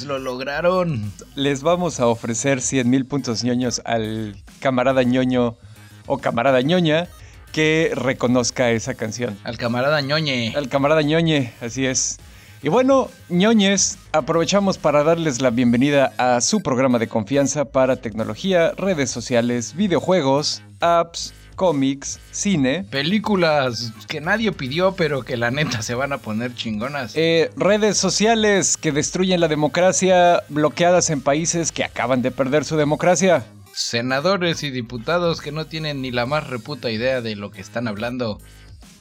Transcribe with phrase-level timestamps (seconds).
[0.00, 1.12] Lo lograron.
[1.34, 5.58] Les vamos a ofrecer 100 mil puntos ñoños al camarada ñoño
[6.06, 7.08] o camarada ñoña
[7.52, 9.38] que reconozca esa canción.
[9.44, 10.54] Al camarada ñoñe.
[10.56, 12.16] Al camarada ñoñe, así es.
[12.62, 18.72] Y bueno, ñoñes, aprovechamos para darles la bienvenida a su programa de confianza para tecnología,
[18.78, 22.84] redes sociales, videojuegos, apps, cómics, cine.
[22.90, 27.12] Películas que nadie pidió, pero que la neta se van a poner chingonas.
[27.14, 32.76] Eh, redes sociales que destruyen la democracia, bloqueadas en países que acaban de perder su
[32.76, 33.44] democracia.
[33.72, 37.88] Senadores y diputados que no tienen ni la más reputa idea de lo que están
[37.88, 38.38] hablando.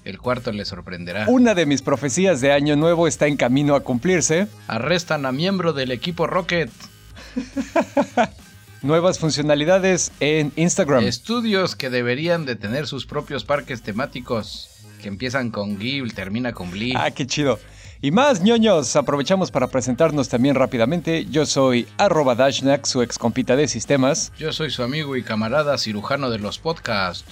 [0.04, 1.26] El cuarto le sorprenderá.
[1.28, 4.48] Una de mis profecías de Año Nuevo está en camino a cumplirse.
[4.68, 6.72] Arrestan a miembro del equipo Rocket.
[8.84, 11.04] Nuevas funcionalidades en Instagram.
[11.04, 14.70] Estudios que deberían de tener sus propios parques temáticos.
[15.04, 16.94] Que empiezan con Gil, termina con Glee.
[16.96, 17.60] Ah, qué chido.
[18.02, 21.26] Y más ñoños, aprovechamos para presentarnos también rápidamente.
[21.26, 24.32] Yo soy arroba Dashnak, su ex compita de sistemas.
[24.40, 27.24] Yo soy su amigo y camarada cirujano de los podcasts,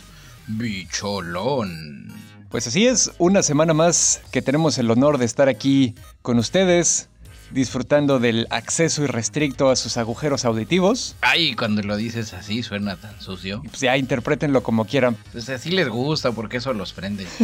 [0.46, 2.14] Bicholón.
[2.50, 7.09] Pues así es, una semana más que tenemos el honor de estar aquí con ustedes,
[7.52, 11.16] disfrutando del acceso irrestricto a sus agujeros auditivos.
[11.22, 13.62] Ay, cuando lo dices así suena tan sucio.
[13.64, 15.18] Pues ya interpretenlo como quieran.
[15.32, 17.28] Pues así les gusta porque eso los prende.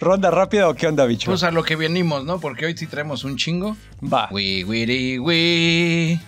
[0.00, 1.30] ¿Ronda rápida o qué onda, bicho?
[1.30, 2.40] Pues a lo que venimos, ¿no?
[2.40, 3.76] Porque hoy sí traemos un chingo.
[4.02, 4.28] Va.
[4.30, 6.20] Wii, wiri, wii.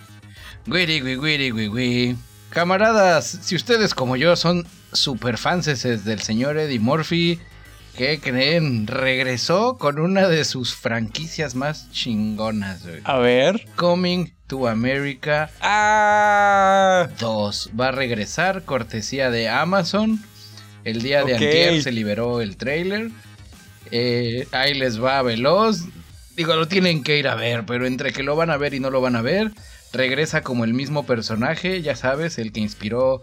[2.49, 7.39] Camaradas, si ustedes como yo son super fans del señor Eddie Murphy,
[7.97, 8.87] ¿qué creen?
[8.87, 13.01] Regresó con una de sus franquicias más chingonas, güey.
[13.03, 13.65] A ver.
[13.75, 17.09] Coming to America Ah.
[17.19, 17.71] 2.
[17.79, 20.21] Va a regresar cortesía de Amazon.
[20.83, 21.41] El día de Ok.
[21.41, 23.09] antier se liberó el trailer.
[23.91, 25.81] Eh, ahí les va veloz.
[26.35, 28.79] Digo, lo tienen que ir a ver, pero entre que lo van a ver y
[28.79, 29.51] no lo van a ver,
[29.91, 33.21] regresa como el mismo personaje, ya sabes, el que inspiró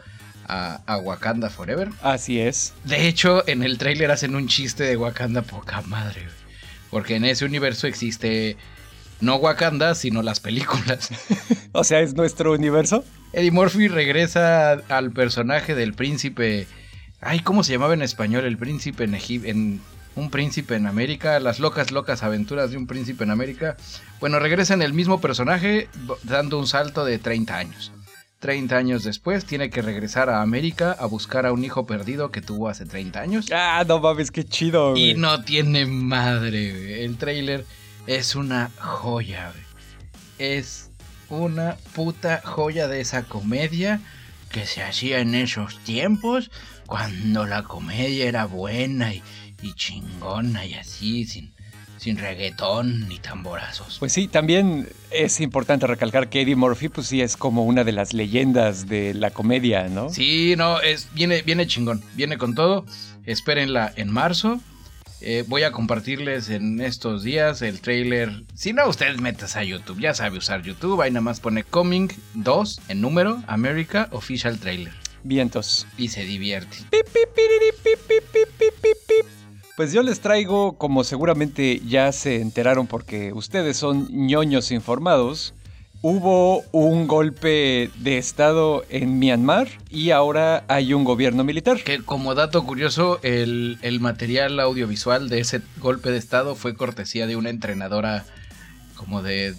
[0.49, 1.91] a, a Wakanda Forever.
[2.03, 2.75] Así es.
[2.85, 6.29] De hecho, en el tráiler hacen un chiste de Wakanda poca madre,
[6.91, 8.57] porque en ese universo existe
[9.21, 11.11] no Wakanda, sino las películas.
[11.77, 13.05] O sea, es nuestro universo.
[13.33, 16.69] Eddie Murphy regresa al personaje del príncipe.
[17.21, 18.45] Ay, ¿cómo se llamaba en español?
[18.45, 19.49] El príncipe en Egipto.
[19.49, 19.81] En
[20.15, 21.41] un príncipe en América.
[21.41, 23.77] Las locas, locas aventuras de un príncipe en América.
[24.21, 25.89] Bueno, regresa en el mismo personaje,
[26.23, 27.91] dando un salto de 30 años.
[28.45, 32.43] 30 años después, tiene que regresar a América a buscar a un hijo perdido que
[32.43, 33.47] tuvo hace 30 años.
[33.51, 34.91] Ah, no mames, qué chido.
[34.91, 35.13] güey.
[35.13, 37.05] Y no tiene madre, güey.
[37.05, 37.65] El trailer
[38.07, 39.65] es una joya, güey.
[40.37, 40.91] Es
[41.31, 44.03] una puta joya de esa comedia
[44.51, 46.51] que se hacía en esos tiempos
[46.85, 49.23] cuando la comedia era buena y,
[49.63, 51.54] y chingona y así, sin,
[52.05, 53.97] sin reggaetón ni tamborazos.
[53.99, 57.93] Pues sí, también es importante recalcar que Eddie Murphy, pues sí, es como una de
[57.93, 60.11] las leyendas de la comedia, ¿no?
[60.11, 62.85] Sí, no, es, viene, viene chingón, viene con todo.
[63.25, 64.61] Espérenla en marzo.
[65.23, 68.43] Eh, voy a compartirles en estos días el trailer.
[68.55, 71.01] Si no, ustedes metas a YouTube, ya sabe usar YouTube.
[71.01, 74.93] Ahí nada más pone Coming 2 en número, America Official Trailer.
[75.23, 75.87] Vientos.
[75.97, 76.77] Y se divierte.
[79.77, 85.53] Pues yo les traigo, como seguramente ya se enteraron porque ustedes son ñoños informados,
[86.01, 91.83] hubo un golpe de estado en Myanmar y ahora hay un gobierno militar.
[91.83, 97.27] Que como dato curioso, el, el material audiovisual de ese golpe de estado fue cortesía
[97.27, 98.25] de una entrenadora
[98.95, 99.55] como de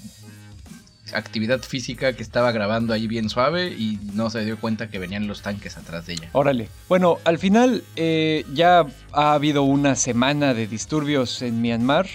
[1.14, 5.28] actividad física que estaba grabando ahí bien suave y no se dio cuenta que venían
[5.28, 6.30] los tanques atrás de ella.
[6.34, 6.70] Órale.
[6.90, 12.08] Bueno, al final eh, ya ha habido una semana de disturbios en Myanmar.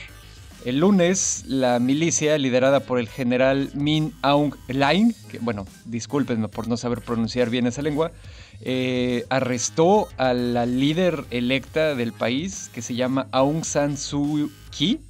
[0.64, 6.76] El lunes, la milicia liderada por el general Min Aung Hlaing, bueno, discúlpenme por no
[6.76, 8.12] saber pronunciar bien esa lengua,
[8.60, 15.00] eh, arrestó a la líder electa del país, que se llama Aung San Suu Kyi,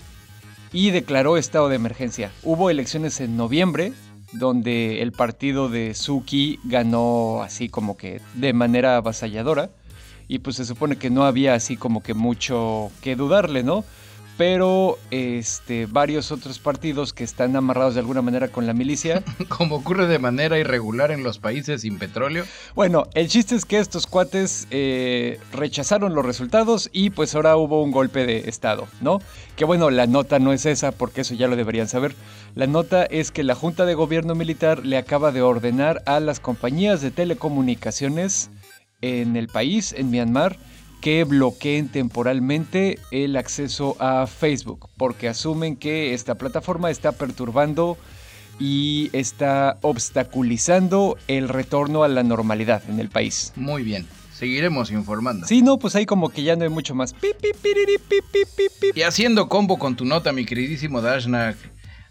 [0.73, 2.31] y declaró estado de emergencia.
[2.43, 3.93] Hubo elecciones en noviembre,
[4.33, 9.71] donde el partido de Suu Kyi ganó así como que de manera avasalladora.
[10.29, 13.85] Y pues se supone que no había así como que mucho que dudarle, ¿no?
[14.41, 19.23] Pero este, varios otros partidos que están amarrados de alguna manera con la milicia.
[19.51, 22.47] Como ocurre de manera irregular en los países sin petróleo.
[22.75, 27.83] Bueno, el chiste es que estos cuates eh, rechazaron los resultados y pues ahora hubo
[27.83, 29.21] un golpe de Estado, ¿no?
[29.57, 32.15] Que bueno, la nota no es esa porque eso ya lo deberían saber.
[32.55, 36.41] La nota es que la Junta de Gobierno Militar le acaba de ordenar a las
[36.41, 38.49] compañías de telecomunicaciones
[39.03, 40.57] en el país, en Myanmar,
[41.01, 47.97] que bloqueen temporalmente el acceso a Facebook, porque asumen que esta plataforma está perturbando
[48.59, 53.53] y está obstaculizando el retorno a la normalidad en el país.
[53.57, 55.47] Muy bien, seguiremos informando.
[55.47, 57.15] Sí, no, pues ahí como que ya no hay mucho más.
[58.95, 61.57] Y haciendo combo con tu nota, mi queridísimo Dashnak,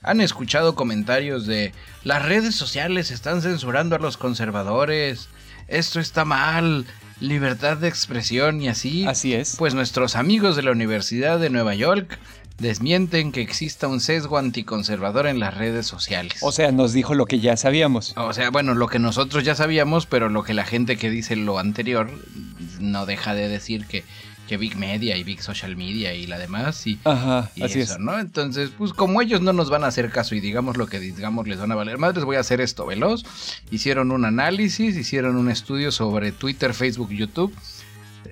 [0.01, 1.71] ¿han escuchado comentarios de
[2.03, 5.29] las redes sociales están censurando a los conservadores?
[5.67, 6.87] Esto está mal,
[7.19, 9.05] libertad de expresión y así.
[9.05, 9.55] Así es.
[9.57, 12.19] Pues nuestros amigos de la Universidad de Nueva York
[12.59, 16.37] desmienten que exista un sesgo anticonservador en las redes sociales.
[16.41, 18.13] O sea, nos dijo lo que ya sabíamos.
[18.17, 21.35] O sea, bueno, lo que nosotros ya sabíamos, pero lo que la gente que dice
[21.35, 22.09] lo anterior
[22.79, 24.03] no deja de decir que
[24.49, 26.87] que Big Media y Big Social Media y la demás.
[26.87, 27.99] Y, Ajá, y así eso, es.
[27.99, 28.17] ¿no?
[28.17, 31.47] Entonces, pues como ellos no nos van a hacer caso y digamos lo que digamos
[31.47, 33.23] les van a valer más, les voy a hacer esto veloz.
[33.69, 37.53] Hicieron un análisis, hicieron un estudio sobre Twitter, Facebook, YouTube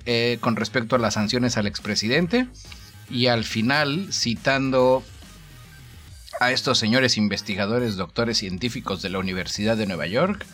[0.06, 2.48] eh, con respecto a las sanciones al expresidente.
[3.08, 5.04] Y al final, citando
[6.40, 10.46] a estos señores investigadores, doctores científicos de la Universidad de Nueva York,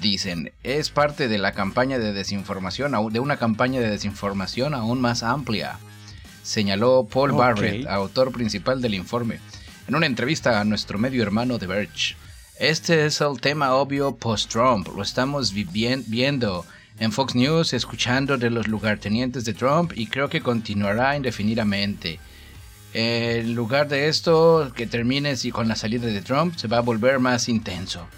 [0.00, 5.22] dicen, es parte de la campaña de desinformación, de una campaña de desinformación aún más
[5.22, 5.78] amplia,
[6.42, 7.32] señaló Paul.
[7.32, 9.40] Barrett, autor principal del informe,
[9.88, 12.16] en una entrevista a nuestro medio hermano The Verge.
[12.58, 16.64] Este es el tema obvio post-Trump, lo estamos viendo
[16.98, 22.18] en Fox News, escuchando de los lugartenientes de Trump y creo que continuará indefinidamente.
[22.98, 26.80] En lugar de esto, que termine si con la salida de Trump, se va a
[26.80, 28.08] volver más intenso.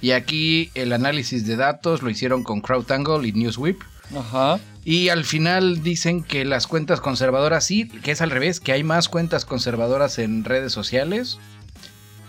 [0.00, 3.82] Y aquí el análisis de datos lo hicieron con CrowdTangle y Newswhip.
[4.16, 4.60] Ajá.
[4.84, 8.84] Y al final dicen que las cuentas conservadoras sí, que es al revés, que hay
[8.84, 11.40] más cuentas conservadoras en redes sociales.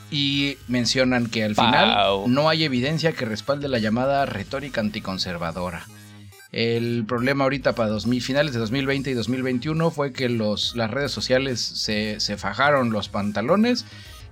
[0.09, 5.85] Y mencionan que al final no hay evidencia que respalde la llamada retórica anticonservadora.
[6.55, 11.11] El problema ahorita para 2000, finales de 2020 y 2021 fue que los, las redes
[11.11, 13.83] sociales se, se fajaron los pantalones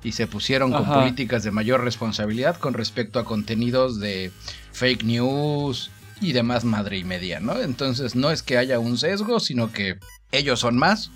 [0.05, 4.31] y se pusieron con políticas de mayor responsabilidad con respecto a contenidos de
[4.71, 5.91] fake news
[6.21, 7.59] y demás madre y media, ¿no?
[7.59, 9.97] Entonces no es que haya un sesgo, sino que
[10.31, 11.11] ellos son más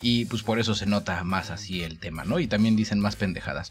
[0.00, 2.38] y pues por eso se nota más así el tema, ¿no?
[2.38, 3.70] Y también dicen más pendejadas.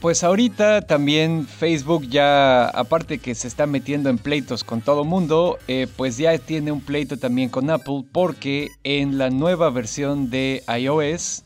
[0.00, 5.58] Pues ahorita también Facebook ya, aparte que se está metiendo en pleitos con todo mundo,
[5.68, 10.64] eh, pues ya tiene un pleito también con Apple porque en la nueva versión de
[10.66, 11.44] iOS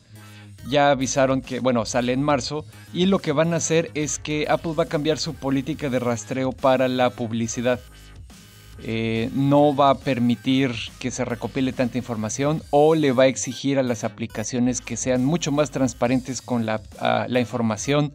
[0.69, 4.47] ya avisaron que, bueno, sale en marzo y lo que van a hacer es que
[4.49, 7.81] Apple va a cambiar su política de rastreo para la publicidad.
[8.83, 13.79] Eh, no va a permitir que se recopile tanta información o le va a exigir
[13.79, 16.81] a las aplicaciones que sean mucho más transparentes con la,
[17.39, 18.13] información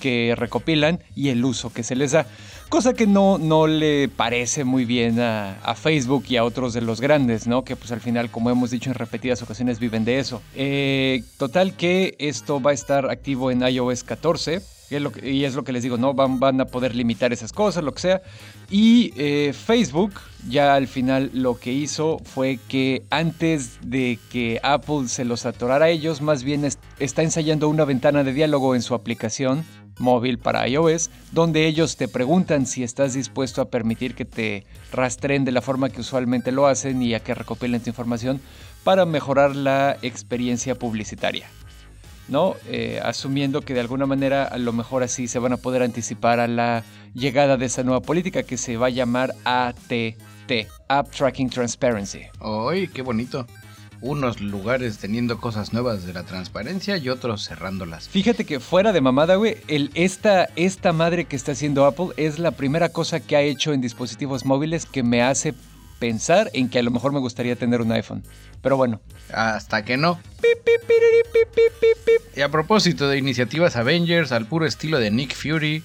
[0.00, 2.26] que recopilan y el uso que se les da.
[2.68, 6.82] Cosa que no, no le parece muy bien a, a Facebook y a otros de
[6.82, 7.64] los grandes, ¿no?
[7.64, 10.40] Que pues al final, como hemos dicho en repetidas ocasiones, viven de eso.
[10.54, 14.62] Eh, total que esto va a estar activo en iOS 14.
[14.90, 16.14] Y es lo que- les digo, ¿no?
[16.14, 18.22] Van, a poder limitar esas cosas, lo que sea.
[18.70, 20.12] Y eh, Facebook
[20.48, 25.86] ya al final lo que hizo fue que antes de que Apple se los atorara
[25.86, 29.64] a ellos, más bien es- está ensayando una ventana de diálogo en su aplicación
[29.98, 35.44] móvil para iOS, donde ellos te preguntan si estás dispuesto a permitir que te rastreen
[35.44, 38.40] de la forma que usualmente lo hacen y a que recopilen tu información
[38.84, 41.48] para mejorar la experiencia publicitaria.
[42.28, 42.54] ¿No?
[42.66, 46.40] Eh, asumiendo que de alguna manera a lo mejor así se van a poder anticipar
[46.40, 51.50] a la llegada de esa nueva política que se va a llamar ATT, App Tracking
[51.50, 52.22] Transparency.
[52.40, 53.46] ¡Ay, qué bonito!
[54.00, 58.08] Unos lugares teniendo cosas nuevas de la transparencia y otros cerrándolas.
[58.08, 62.38] Fíjate que fuera de mamada, güey, el, esta, esta madre que está haciendo Apple es
[62.38, 65.52] la primera cosa que ha hecho en dispositivos móviles que me hace
[65.98, 68.24] pensar en que a lo mejor me gustaría tener un iPhone.
[68.62, 69.00] Pero bueno,
[69.32, 70.20] Hasta que no.
[72.36, 75.82] Y a propósito de iniciativas Avengers al puro estilo de Nick Fury,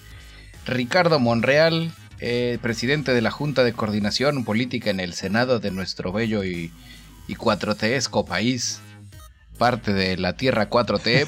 [0.65, 6.11] Ricardo Monreal, eh, presidente de la Junta de Coordinación Política en el Senado de nuestro
[6.11, 6.71] bello y,
[7.27, 8.79] y 4T país,
[9.57, 11.27] parte de la Tierra 4T,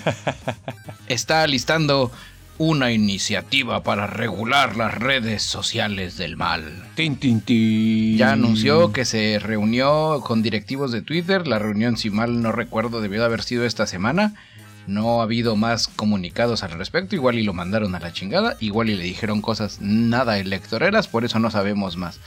[1.07, 2.11] está alistando
[2.57, 6.87] una iniciativa para regular las redes sociales del mal.
[6.95, 8.17] Tin, tin, tin.
[8.17, 11.47] Ya anunció que se reunió con directivos de Twitter.
[11.47, 14.33] La reunión, si mal no recuerdo, debió de haber sido esta semana.
[14.87, 17.15] No ha habido más comunicados al respecto.
[17.15, 18.55] Igual y lo mandaron a la chingada.
[18.59, 21.07] Igual y le dijeron cosas nada electoreras.
[21.07, 22.19] Por eso no sabemos más.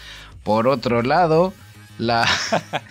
[0.42, 1.54] Por otro lado,
[1.98, 2.28] la,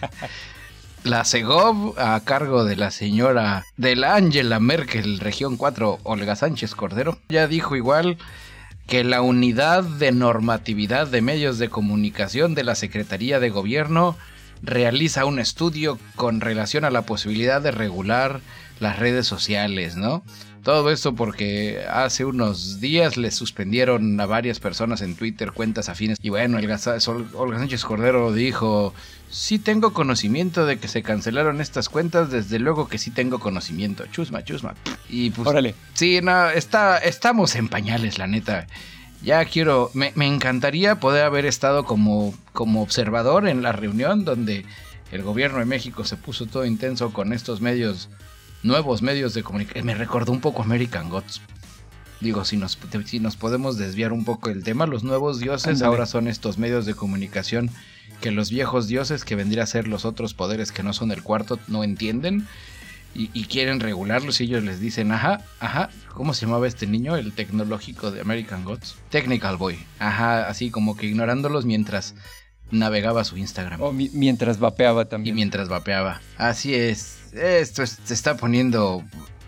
[1.04, 6.76] la Segov, a cargo de la señora de la Angela Merkel, región 4, Olga Sánchez
[6.76, 8.18] Cordero, ya dijo igual
[8.88, 14.18] que la unidad de normatividad de medios de comunicación de la Secretaría de Gobierno
[14.64, 18.40] realiza un estudio con relación a la posibilidad de regular
[18.80, 20.24] las redes sociales, ¿no?
[20.64, 26.18] Todo esto porque hace unos días le suspendieron a varias personas en Twitter cuentas afines.
[26.22, 28.94] Y bueno, Olga Sánchez Cordero dijo,
[29.30, 34.06] sí tengo conocimiento de que se cancelaron estas cuentas, desde luego que sí tengo conocimiento.
[34.08, 34.76] Chusma, chusma.
[35.10, 35.48] Y pues...
[35.48, 35.76] Órale.
[35.94, 38.68] Sí, no, está, estamos en pañales, la neta.
[39.24, 44.66] Ya quiero, me, me encantaría poder haber estado como, como observador en la reunión donde
[45.12, 48.10] el gobierno de México se puso todo intenso con estos medios
[48.64, 49.86] nuevos medios de comunicación.
[49.86, 51.42] Me recordó un poco American Gods.
[52.20, 56.06] Digo, si nos, si nos podemos desviar un poco el tema, los nuevos dioses ahora
[56.06, 57.70] son estos medios de comunicación
[58.22, 61.24] que los viejos dioses, que vendría a ser los otros poderes que no son el
[61.24, 62.48] cuarto, no entienden
[63.14, 67.16] y, quieren regularlos y ellos les dicen, ajá, ajá, ¿cómo se llamaba este niño?
[67.16, 68.96] El tecnológico de American Gods.
[69.10, 69.80] Technical Boy.
[69.98, 72.14] Ajá, así como que ignorándolos mientras
[72.70, 73.82] navegaba su Instagram.
[73.82, 75.34] O mientras vapeaba también.
[75.34, 76.22] Y mientras vapeaba.
[76.38, 79.04] Así es esto se está poniendo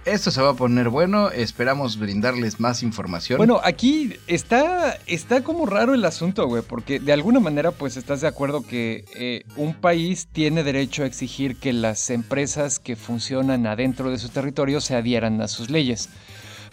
[0.05, 3.37] esto se va a poner bueno, esperamos brindarles más información.
[3.37, 8.21] Bueno, aquí está, está como raro el asunto, güey, porque de alguna manera pues estás
[8.21, 13.67] de acuerdo que eh, un país tiene derecho a exigir que las empresas que funcionan
[13.67, 16.09] adentro de su territorio se adhieran a sus leyes.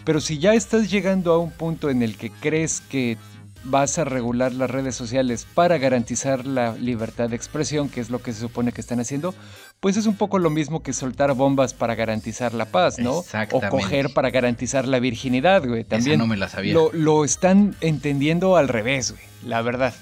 [0.03, 3.17] Pero si ya estás llegando a un punto en el que crees que
[3.63, 8.21] vas a regular las redes sociales para garantizar la libertad de expresión, que es lo
[8.21, 9.35] que se supone que están haciendo,
[9.79, 13.23] pues es un poco lo mismo que soltar bombas para garantizar la paz, ¿no?
[13.51, 15.83] O coger para garantizar la virginidad, güey.
[15.83, 16.73] También no me la sabía.
[16.73, 19.93] Lo, lo están entendiendo al revés, güey, la verdad.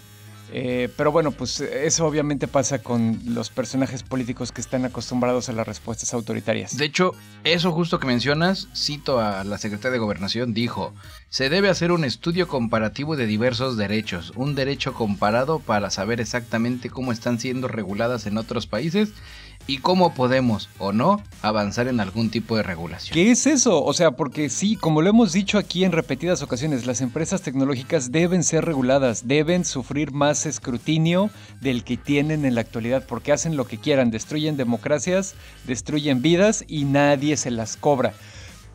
[0.52, 5.54] Eh, pero bueno, pues eso obviamente pasa con los personajes políticos que están acostumbrados a
[5.54, 6.78] las respuestas autoritarias.
[6.78, 7.14] De hecho,
[7.44, 10.94] eso justo que mencionas, cito a la secretaria de Gobernación, dijo,
[11.30, 16.90] se debe hacer un estudio comparativo de diversos derechos, un derecho comparado para saber exactamente
[16.90, 19.10] cómo están siendo reguladas en otros países
[19.68, 23.14] y cómo podemos o no avanzar en algún tipo de regulación.
[23.14, 23.84] ¿Qué es eso?
[23.84, 28.12] O sea, porque sí, como lo hemos dicho aquí en repetidas ocasiones, las empresas tecnológicas
[28.12, 31.30] deben ser reguladas, deben sufrir más escrutinio
[31.62, 36.64] del que tienen en la actualidad, porque hacen lo que quieran, destruyen democracias, destruyen vidas
[36.68, 38.14] y nadie se las cobra.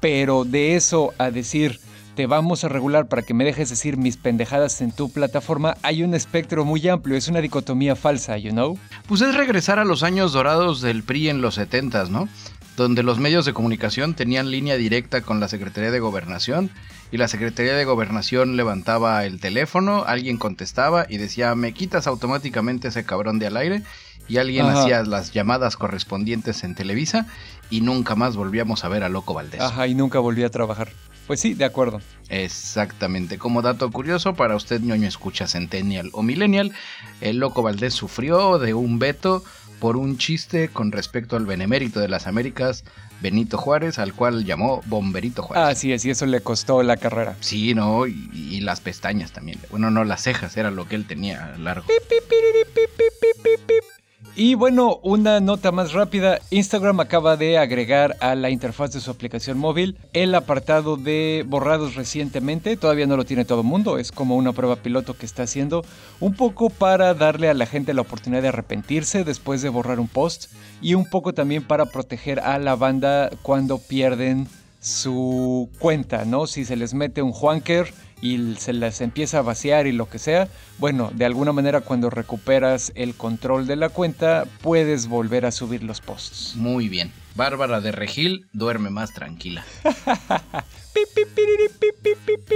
[0.01, 1.79] Pero de eso a decir
[2.15, 6.03] te vamos a regular para que me dejes decir mis pendejadas en tu plataforma, hay
[6.03, 8.79] un espectro muy amplio, es una dicotomía falsa, you know?
[9.07, 12.29] Pues es regresar a los años dorados del PRI en los 70 ¿no?
[12.77, 16.71] Donde los medios de comunicación tenían línea directa con la Secretaría de Gobernación
[17.13, 22.89] y la Secretaría de Gobernación levantaba el teléfono, alguien contestaba y decía, me quitas automáticamente
[22.89, 23.83] ese cabrón de al aire
[24.29, 27.27] y alguien hacía las llamadas correspondientes en Televisa
[27.69, 29.61] y nunca más volvíamos a ver a Loco Valdés.
[29.61, 30.91] Ajá, y nunca volví a trabajar.
[31.31, 32.01] Pues sí, de acuerdo.
[32.29, 33.39] Exactamente.
[33.39, 36.73] Como dato curioso, para usted, ñoño escucha Centennial o Millennial,
[37.21, 39.45] el Loco Valdés sufrió de un veto
[39.79, 42.83] por un chiste con respecto al benemérito de las Américas,
[43.21, 45.65] Benito Juárez, al cual llamó Bomberito Juárez.
[45.65, 47.37] Ah, sí, sí, eso le costó la carrera.
[47.39, 48.09] Sí, ¿no?
[48.09, 49.61] Y, las pestañas también.
[49.71, 51.87] Bueno, no, las cejas era lo que él tenía largo.
[54.37, 59.11] Y bueno, una nota más rápida, Instagram acaba de agregar a la interfaz de su
[59.11, 64.13] aplicación móvil el apartado de borrados recientemente, todavía no lo tiene todo el mundo, es
[64.13, 65.85] como una prueba piloto que está haciendo,
[66.21, 70.09] un poco para darle a la gente la oportunidad de arrepentirse después de borrar un
[70.09, 70.47] post
[70.81, 74.47] y un poco también para proteger a la banda cuando pierden
[74.81, 76.47] su cuenta, ¿no?
[76.47, 80.19] Si se les mete un Juanker y se les empieza a vaciar y lo que
[80.19, 80.49] sea,
[80.79, 85.83] bueno, de alguna manera cuando recuperas el control de la cuenta puedes volver a subir
[85.83, 86.55] los posts.
[86.57, 87.13] Muy bien.
[87.35, 89.65] Bárbara de Regil duerme más tranquila.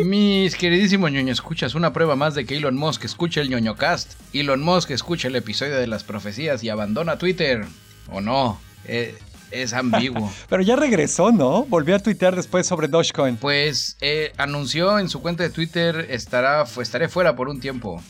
[0.04, 4.14] Mis queridísimos ñoño escuchas, una prueba más de que Elon Musk escucha el ñoño cast.
[4.32, 7.64] Elon Musk escucha el episodio de las profecías y abandona Twitter.
[8.10, 8.60] ¿O no?
[8.84, 9.16] Eh,
[9.50, 10.32] es ambiguo.
[10.48, 11.64] Pero ya regresó, ¿no?
[11.64, 13.36] Volvió a tuitear después sobre Dogecoin.
[13.36, 18.02] Pues eh, anunció en su cuenta de Twitter estará, estaré fuera por un tiempo.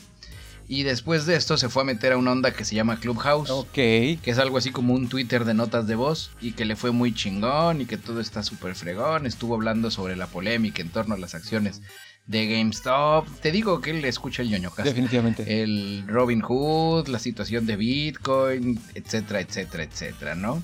[0.67, 3.49] Y después de esto se fue a meter a una onda que se llama Clubhouse.
[3.51, 3.73] Ok.
[3.73, 6.91] Que es algo así como un Twitter de notas de voz y que le fue
[6.91, 9.27] muy chingón y que todo está súper fregón.
[9.27, 11.81] Estuvo hablando sobre la polémica en torno a las acciones
[12.25, 13.27] de GameStop.
[13.41, 15.61] Te digo que él escucha el ñoño Definitivamente.
[15.61, 20.63] El Robin Hood, la situación de Bitcoin, etcétera, etcétera, etcétera, ¿no?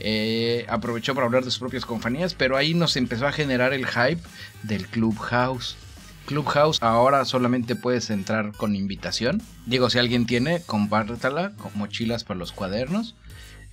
[0.00, 3.86] Eh, aprovechó para hablar de sus propias compañías, pero ahí nos empezó a generar el
[3.86, 4.20] hype
[4.62, 5.76] del Clubhouse.
[6.26, 9.40] Clubhouse ahora solamente puedes entrar con invitación.
[9.66, 13.14] Digo, si alguien tiene, compártala con mochilas para los cuadernos.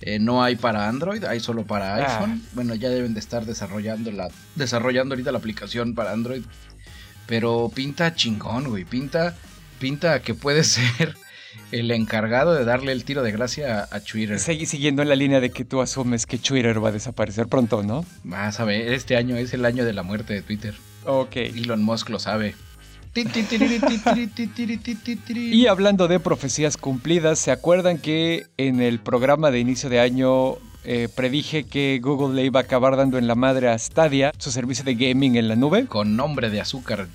[0.00, 1.98] Eh, no hay para Android, hay solo para Ah.
[2.16, 2.42] iPhone.
[2.52, 6.42] Bueno, ya deben de estar desarrollando, la, desarrollando ahorita la aplicación para Android.
[7.26, 8.84] Pero pinta chingón, güey.
[8.84, 9.34] Pinta,
[9.78, 11.16] pinta que puede ser
[11.72, 14.36] el encargado de darle el tiro de gracia a, a Twitter.
[14.38, 17.82] Segui- siguiendo en la línea de que tú asumes que Twitter va a desaparecer pronto,
[17.82, 18.04] ¿no?
[18.24, 20.74] Vas a ver, este año es el año de la muerte de Twitter.
[21.04, 21.36] Ok.
[21.36, 22.54] Elon Musk lo sabe.
[25.28, 30.56] Y hablando de profecías cumplidas, ¿se acuerdan que en el programa de inicio de año
[30.84, 34.50] eh, predije que Google le iba a acabar dando en la madre a Stadia, su
[34.50, 35.86] servicio de gaming en la nube?
[35.86, 37.08] Con nombre de azúcar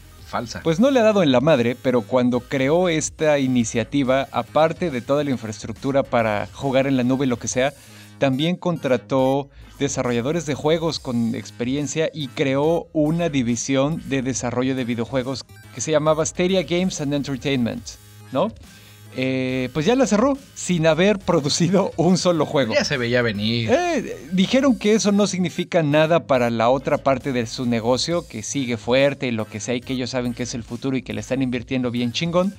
[0.63, 5.01] Pues no le ha dado en la madre, pero cuando creó esta iniciativa, aparte de
[5.01, 7.73] toda la infraestructura para jugar en la nube lo que sea,
[8.17, 15.43] también contrató desarrolladores de juegos con experiencia y creó una división de desarrollo de videojuegos
[15.73, 17.83] que se llamaba Stadia Games and Entertainment,
[18.31, 18.49] ¿no?
[19.15, 22.73] Eh, pues ya la cerró sin haber producido un solo juego.
[22.73, 23.69] ya se veía venir.
[23.71, 28.41] Eh, dijeron que eso no significa nada para la otra parte de su negocio, que
[28.43, 31.01] sigue fuerte y lo que sea, y que ellos saben que es el futuro y
[31.01, 32.53] que le están invirtiendo bien chingón,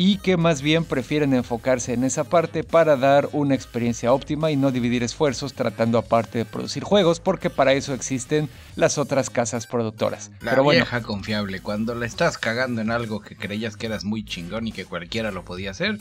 [0.00, 4.56] y que más bien prefieren enfocarse en esa parte para dar una experiencia óptima y
[4.56, 9.66] no dividir esfuerzos tratando aparte de producir juegos, porque para eso existen las otras casas
[9.66, 10.30] productoras.
[10.40, 11.58] La Pero bueno, vieja confiable.
[11.58, 15.32] Cuando le estás cagando en algo que creías que eras muy chingón y que cualquiera
[15.32, 15.98] lo podía hacer,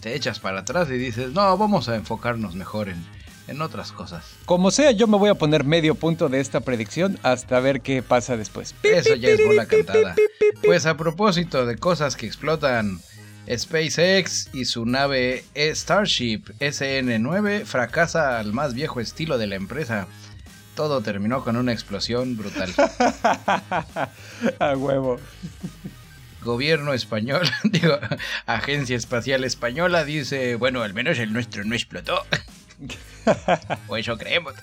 [0.00, 3.02] te echas para atrás y dices, no, vamos a enfocarnos mejor en,
[3.48, 4.24] en otras cosas.
[4.44, 8.02] como sea, yo me voy a poner medio punto de esta predicción hasta ver qué
[8.02, 8.74] pasa después.
[8.82, 10.14] Eso ya es bola cantada.
[10.62, 13.00] Pues a propósito de cosas que explotan,
[13.48, 20.06] SpaceX y su nave Starship SN9 fracasa al más viejo estilo de la empresa.
[20.74, 22.72] Todo terminó con una explosión brutal.
[24.58, 25.18] a huevo.
[26.42, 27.98] Gobierno español, digo,
[28.46, 32.24] Agencia Espacial Española dice, bueno, al menos el nuestro no explotó.
[33.88, 34.54] o eso creemos.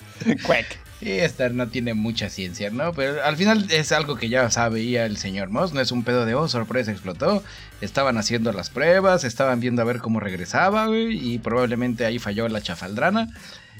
[0.42, 0.87] Cuec.
[1.00, 2.92] Y esta no tiene mucha ciencia, ¿no?
[2.92, 6.26] Pero al final es algo que ya sabía el señor Moss, no es un pedo
[6.26, 7.42] de, oh, sorpresa, explotó.
[7.80, 12.48] Estaban haciendo las pruebas, estaban viendo a ver cómo regresaba, güey, y probablemente ahí falló
[12.48, 13.28] la chafaldrana.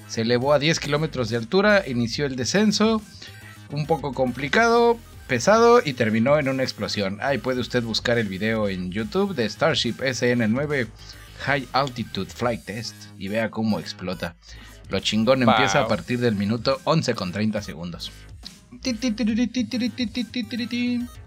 [0.07, 3.03] Se elevó a 10 kilómetros de altura, inició el descenso,
[3.71, 7.19] un poco complicado, pesado y terminó en una explosión.
[7.21, 10.87] Ahí puede usted buscar el video en YouTube de Starship SN9
[11.41, 14.37] High Altitude Flight Test y vea cómo explota.
[14.89, 15.51] Lo chingón Wow.
[15.51, 18.11] empieza a partir del minuto 11 con 30 segundos.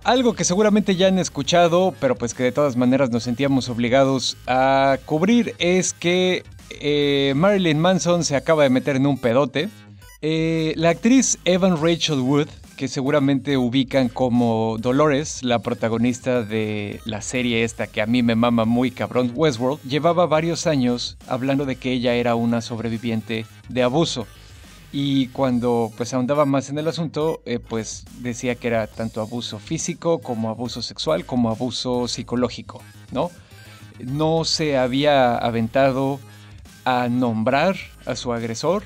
[0.03, 4.37] Algo que seguramente ya han escuchado, pero pues que de todas maneras nos sentíamos obligados
[4.47, 6.43] a cubrir es que
[6.79, 9.69] eh, Marilyn Manson se acaba de meter en un pedote.
[10.21, 12.47] Eh, la actriz Evan Rachel Wood,
[12.81, 18.33] que seguramente ubican como Dolores, la protagonista de la serie esta que a mí me
[18.33, 23.83] mama muy cabrón, Westworld, llevaba varios años hablando de que ella era una sobreviviente de
[23.83, 24.25] abuso.
[24.91, 29.59] Y cuando pues ahondaba más en el asunto, eh, pues decía que era tanto abuso
[29.59, 33.29] físico como abuso sexual como abuso psicológico, ¿no?
[33.99, 36.19] No se había aventado
[36.83, 37.75] a nombrar
[38.07, 38.81] a su agresor,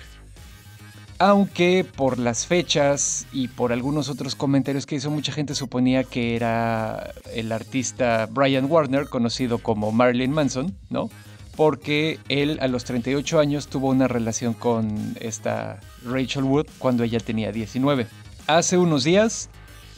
[1.17, 6.35] aunque por las fechas y por algunos otros comentarios que hizo mucha gente suponía que
[6.35, 11.09] era el artista Brian Warner, conocido como Marilyn Manson, ¿no?
[11.55, 17.19] Porque él a los 38 años tuvo una relación con esta Rachel Wood cuando ella
[17.19, 18.07] tenía 19.
[18.47, 19.49] Hace unos días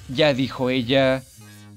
[0.09, 1.23] ya dijo ella,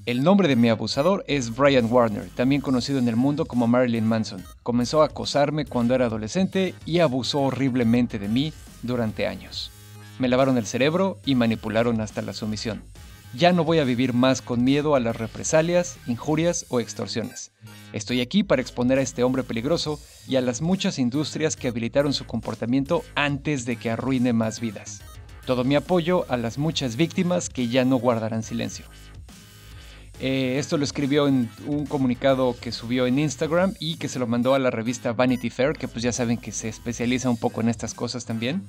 [0.05, 4.05] el nombre de mi abusador es Brian Warner, también conocido en el mundo como Marilyn
[4.05, 4.43] Manson.
[4.61, 9.71] Comenzó a acosarme cuando era adolescente y abusó horriblemente de mí durante años.
[10.19, 12.83] Me lavaron el cerebro y manipularon hasta la sumisión.
[13.33, 17.51] Ya no voy a vivir más con miedo a las represalias, injurias o extorsiones.
[17.93, 22.13] Estoy aquí para exponer a este hombre peligroso y a las muchas industrias que habilitaron
[22.13, 25.01] su comportamiento antes de que arruine más vidas.
[25.45, 28.85] Todo mi apoyo a las muchas víctimas que ya no guardarán silencio.
[30.23, 34.27] Eh, esto lo escribió en un comunicado que subió en Instagram y que se lo
[34.27, 37.59] mandó a la revista Vanity Fair, que pues ya saben que se especializa un poco
[37.61, 38.61] en estas cosas también.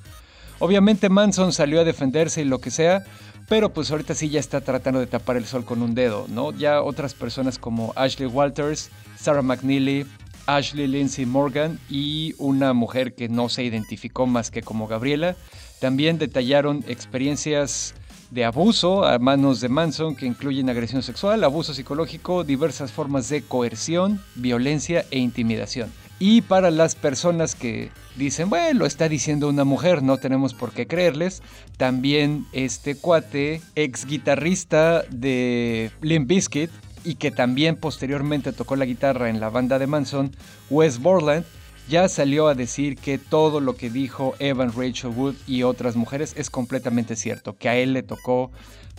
[0.57, 3.03] Obviamente Manson salió a defenderse y lo que sea,
[3.49, 6.51] pero pues ahorita sí ya está tratando de tapar el sol con un dedo, ¿no?
[6.51, 10.07] Ya otras personas como Ashley Walters, Sarah McNeely,
[10.47, 15.35] Ashley Lindsay Morgan y una mujer que no se identificó más que como Gabriela,
[15.79, 17.93] también detallaron experiencias
[18.33, 23.43] de abuso a manos de Manson que incluyen agresión sexual, abuso psicológico, diversas formas de
[23.43, 25.91] coerción, violencia e intimidación.
[26.17, 30.71] Y para las personas que dicen, bueno, lo está diciendo una mujer, no tenemos por
[30.71, 31.43] qué creerles,
[31.77, 36.71] también este cuate, ex guitarrista de Limp Bizkit
[37.03, 40.31] y que también posteriormente tocó la guitarra en la banda de Manson,
[40.69, 41.45] Wes Borland,
[41.87, 46.33] ya salió a decir que todo lo que dijo Evan Rachel Wood y otras mujeres
[46.37, 48.51] es completamente cierto, que a él le tocó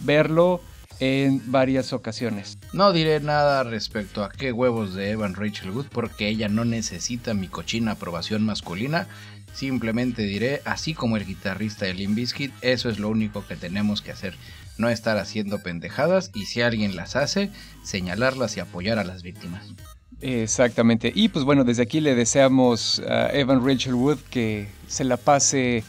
[0.03, 0.61] verlo
[1.01, 2.59] en varias ocasiones.
[2.73, 7.35] No diré nada respecto a qué huevos de Evan Rachel Wood porque ella no necesita
[7.35, 9.09] mi cochina aprobación masculina.
[9.53, 12.19] Simplemente diré, así como el guitarrista de Limp
[12.61, 14.37] eso es lo único que tenemos que hacer.
[14.79, 17.51] No estar haciendo pendejadas y si alguien las hace,
[17.85, 19.75] señalarlas y apoyar a las víctimas.
[20.21, 21.13] Exactamente.
[21.15, 25.85] Y pues bueno, desde aquí le deseamos a Evan Rachel Wood que se la pase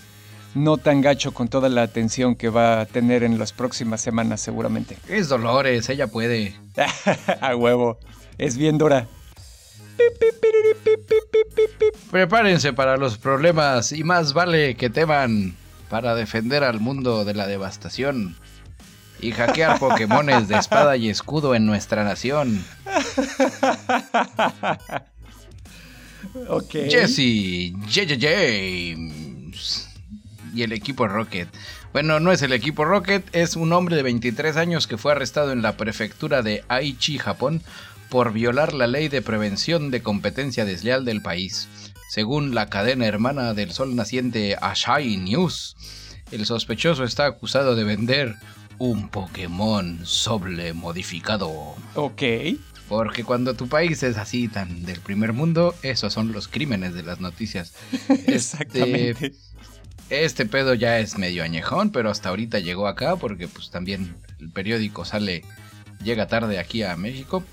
[0.55, 4.41] no tan gacho con toda la atención que va a tener en las próximas semanas
[4.41, 4.97] seguramente.
[5.07, 6.55] Es Dolores, ella puede.
[7.41, 7.99] a huevo.
[8.38, 9.07] Es bien dura.
[12.11, 15.55] Prepárense para los problemas y más vale que teman
[15.89, 18.35] para defender al mundo de la devastación
[19.19, 22.63] y hackear Pokémones de espada y escudo en nuestra nación.
[26.47, 26.71] ok.
[26.89, 29.89] Jesse, JJ James
[30.54, 31.49] y el equipo Rocket.
[31.93, 35.51] Bueno, no es el equipo Rocket, es un hombre de 23 años que fue arrestado
[35.51, 37.62] en la prefectura de Aichi, Japón,
[38.10, 41.67] por violar la ley de prevención de competencia desleal del país.
[42.10, 45.75] Según la cadena hermana del sol naciente Ashai News,
[46.32, 48.36] el sospechoso está acusado de vender
[48.77, 51.75] un Pokémon Soble modificado.
[51.95, 52.21] Ok.
[52.88, 57.03] Porque cuando tu país es así tan del primer mundo, esos son los crímenes de
[57.03, 57.73] las noticias.
[58.27, 59.27] Exactamente.
[59.27, 64.15] Este, este, pedo ya es medio añejón, pero hasta ahorita llegó acá porque pues también
[64.39, 65.43] el periódico sale,
[66.03, 67.43] llega tarde aquí a México.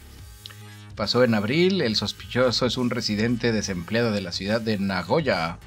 [0.97, 5.59] Pasó en abril, el sospechoso es un residente desempleado de la ciudad de Nagoya,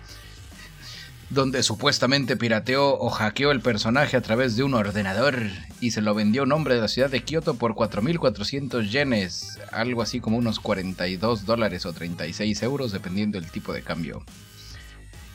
[1.29, 5.39] donde supuestamente pirateó o hackeó el personaje a través de un ordenador
[5.81, 9.59] y se lo vendió a un hombre de la ciudad de Kioto por 4.400 yenes,
[9.71, 14.23] algo así como unos 42 dólares o 36 euros dependiendo del tipo de cambio.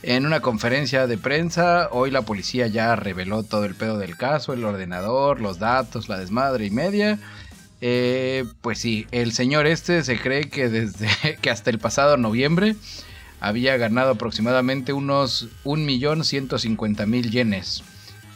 [0.02, 4.54] En una conferencia de prensa, hoy la policía ya reveló todo el pedo del caso,
[4.54, 7.18] el ordenador, los datos, la desmadre y media.
[7.82, 12.76] Eh, pues sí, el señor este se cree que desde que hasta el pasado noviembre
[13.40, 17.82] había ganado aproximadamente unos 1.150.000 yenes,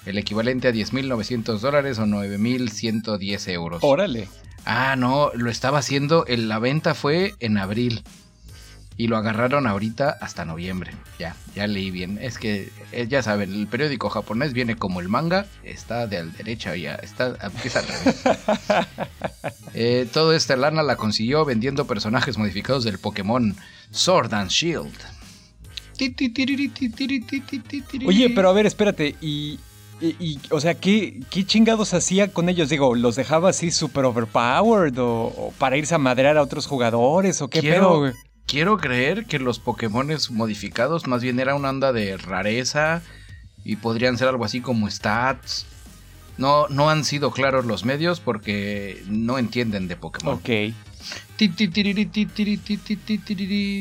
[0.06, 3.78] el equivalente a 10.900 dólares o 9.110 euros.
[3.82, 4.28] Órale.
[4.64, 8.02] Ah, no, lo estaba haciendo, la venta fue en abril.
[8.96, 10.92] Y lo agarraron ahorita hasta noviembre.
[11.18, 12.18] Ya, ya leí bien.
[12.20, 15.46] Es que, eh, ya saben, el periódico japonés viene como el manga.
[15.64, 16.94] Está de al derecha, ya.
[16.94, 18.22] Está, empieza al revés.
[19.74, 23.56] eh, toda esta lana la consiguió vendiendo personajes modificados del Pokémon
[23.90, 24.94] Sword and Shield.
[28.06, 29.16] Oye, pero a ver, espérate.
[29.20, 29.58] Y,
[30.00, 32.68] y, o sea, ¿qué, ¿qué, chingados hacía con ellos?
[32.68, 37.40] Digo, ¿los dejaba así super overpowered o, o para irse a madrear a otros jugadores
[37.42, 38.14] o qué quiero, pedo?
[38.46, 43.02] Quiero creer que los Pokémones modificados más bien era una onda de rareza
[43.64, 45.66] y podrían ser algo así como stats.
[46.36, 50.34] No, no han sido claros los medios porque no entienden de Pokémon.
[50.34, 50.74] Ok.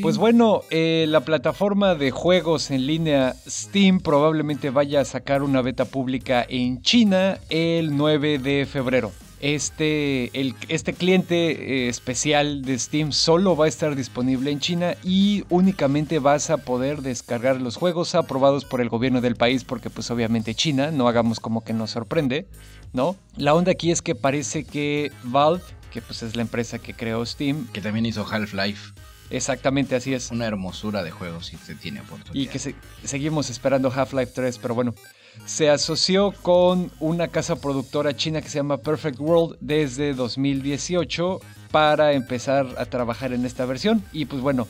[0.01, 5.61] Pues bueno, eh, la plataforma de juegos en línea Steam probablemente vaya a sacar una
[5.61, 9.11] beta pública en China el 9 de febrero.
[9.43, 14.95] Este, el, este cliente eh, especial de Steam solo va a estar disponible en China
[15.03, 19.89] y únicamente vas a poder descargar los juegos aprobados por el gobierno del país porque
[19.89, 22.47] pues obviamente China, no hagamos como que nos sorprende,
[22.93, 23.17] ¿no?
[23.35, 27.25] La onda aquí es que parece que Valve que pues es la empresa que creó
[27.25, 27.67] Steam.
[27.67, 28.93] Que también hizo Half-Life.
[29.29, 30.31] Exactamente, así es.
[30.31, 32.33] Una hermosura de juegos si se tiene oportunidad.
[32.33, 34.95] Y que se, seguimos esperando Half-Life 3, pero bueno.
[35.45, 41.39] Se asoció con una casa productora china que se llama Perfect World desde 2018
[41.71, 44.03] para empezar a trabajar en esta versión.
[44.13, 44.67] Y pues bueno,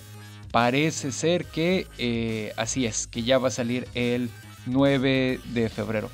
[0.51, 4.29] parece ser que eh, así es, que ya va a salir el
[4.65, 6.09] 9 de febrero.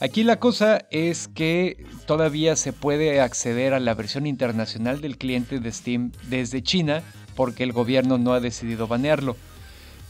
[0.00, 5.60] Aquí la cosa es que todavía se puede acceder a la versión internacional del cliente
[5.60, 7.02] de Steam desde China
[7.34, 9.36] porque el gobierno no ha decidido banearlo.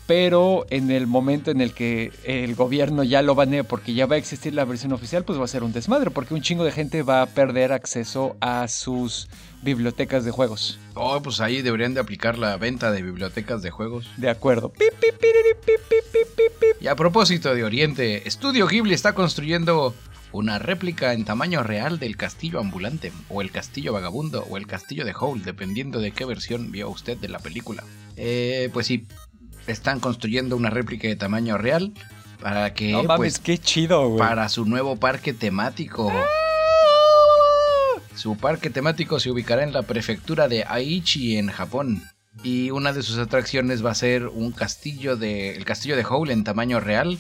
[0.06, 4.16] Pero en el momento en el que el gobierno ya lo banee porque ya va
[4.16, 6.72] a existir la versión oficial, pues va a ser un desmadre, porque un chingo de
[6.72, 9.28] gente va a perder acceso a sus
[9.62, 10.78] bibliotecas de juegos.
[10.94, 14.10] Oh, pues ahí deberían de aplicar la venta de bibliotecas de juegos.
[14.16, 14.72] De acuerdo.
[16.80, 19.94] Y a propósito de Oriente, Estudio Ghibli está construyendo
[20.32, 25.04] una réplica en tamaño real del castillo ambulante, o el castillo vagabundo, o el castillo
[25.04, 27.84] de Howl, dependiendo de qué versión vio usted de la película.
[28.16, 29.06] Eh, pues sí,
[29.66, 31.92] están construyendo una réplica de tamaño real
[32.40, 34.18] para que no mames, pues, qué chido, güey.
[34.18, 36.12] para su nuevo parque temático.
[38.14, 42.02] Su parque temático se ubicará en la prefectura de Aichi en Japón.
[42.42, 46.30] Y una de sus atracciones va a ser un castillo de el castillo de Howl
[46.30, 47.18] en tamaño real,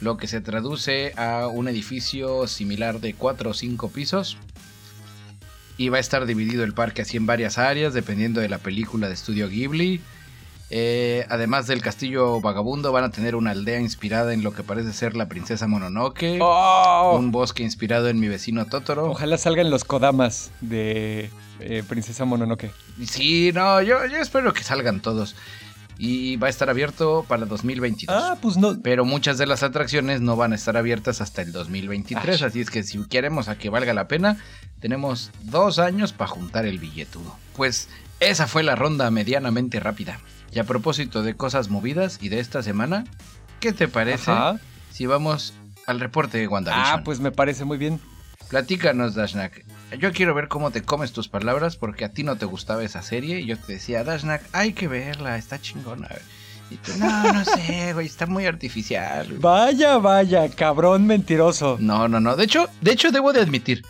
[0.00, 4.38] lo que se traduce a un edificio similar de 4 o 5 pisos.
[5.76, 9.08] Y va a estar dividido el parque así en varias áreas, dependiendo de la película
[9.08, 10.00] de estudio Ghibli.
[10.70, 14.92] Eh, además del castillo vagabundo, van a tener una aldea inspirada en lo que parece
[14.92, 16.38] ser la princesa Mononoke.
[16.40, 17.16] Oh.
[17.18, 19.10] Un bosque inspirado en mi vecino Totoro.
[19.10, 22.70] Ojalá salgan los Kodamas de eh, Princesa Mononoke.
[23.04, 25.36] Sí, no, yo, yo espero que salgan todos.
[25.96, 28.16] Y va a estar abierto para 2022.
[28.20, 28.80] Ah, pues no.
[28.82, 32.42] Pero muchas de las atracciones no van a estar abiertas hasta el 2023.
[32.42, 32.48] Ay.
[32.48, 34.38] Así es que si queremos a que valga la pena,
[34.80, 37.36] tenemos dos años para juntar el billetudo.
[37.54, 40.18] Pues esa fue la ronda medianamente rápida.
[40.54, 43.04] Y a propósito de cosas movidas y de esta semana,
[43.60, 44.60] ¿qué te parece Ajá.
[44.92, 45.54] si vamos
[45.86, 47.00] al reporte de WandaVision?
[47.00, 48.00] Ah, pues me parece muy bien.
[48.50, 49.64] Platícanos, Dashnak.
[49.98, 53.02] Yo quiero ver cómo te comes tus palabras porque a ti no te gustaba esa
[53.02, 56.08] serie y yo te decía, Dashnak, hay que verla, está chingona.
[56.70, 59.26] Y tú, no, no sé, güey, está muy artificial.
[59.26, 59.38] güey".
[59.40, 61.78] Vaya, vaya, cabrón mentiroso.
[61.80, 62.36] No, no, no.
[62.36, 63.82] De hecho, de hecho debo de admitir,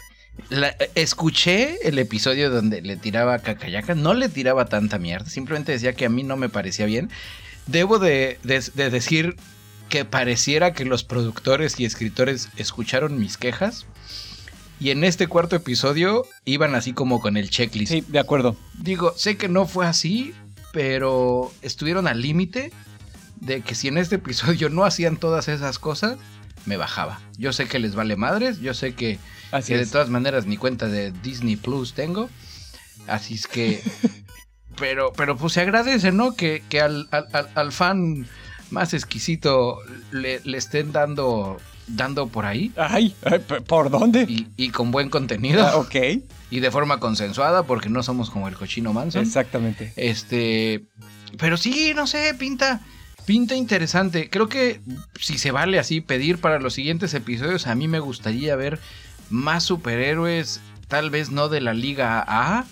[0.49, 5.73] la- escuché el episodio donde le tiraba a Cacayaca, no le tiraba tanta mierda, simplemente
[5.73, 7.11] decía que a mí no me parecía bien.
[7.67, 9.37] Debo de, de- de decir
[9.89, 13.87] que pareciera que los productores y escritores escucharon mis quejas.
[14.81, 17.93] Y en este cuarto episodio iban así como con el checklist.
[17.93, 18.57] Sí, de acuerdo.
[18.79, 20.35] Digo, sé que no fue así,
[20.73, 22.73] pero estuvieron al límite
[23.41, 26.17] de que si en este episodio no hacían todas esas cosas,
[26.67, 27.21] me bajaba.
[27.39, 29.19] Yo sé que les vale madres, yo sé que,
[29.57, 32.29] Así que de todas maneras ni cuenta de Disney Plus tengo.
[33.07, 33.83] Así es que...
[34.79, 36.35] pero, pero pues se agradece, ¿no?
[36.35, 38.27] Que, que al, al- al- fan
[38.71, 39.79] más exquisito
[40.11, 42.73] le, le estén dando, dando por ahí.
[42.77, 43.15] Ay,
[43.67, 44.23] ¿por dónde?
[44.29, 45.65] Y, y con buen contenido.
[45.65, 45.95] Ah, ok,
[46.51, 49.23] Y de forma consensuada, porque no somos como el cochino Manson.
[49.23, 49.93] exactamente.
[49.97, 50.85] Este.
[51.39, 52.81] Pero sí, no sé, pinta.
[53.27, 54.29] Pinta interesante.
[54.29, 54.81] Creo que
[55.21, 58.81] si se vale así pedir para los siguientes episodios, a mí me gustaría ver
[59.35, 60.61] más superhéroes.
[60.89, 62.65] Tal vez no de la Liga A.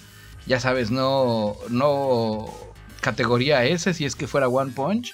[0.46, 1.56] Ya sabes, no.
[1.68, 2.46] No.
[3.00, 5.12] Categoría S, si es que fuera One Punch.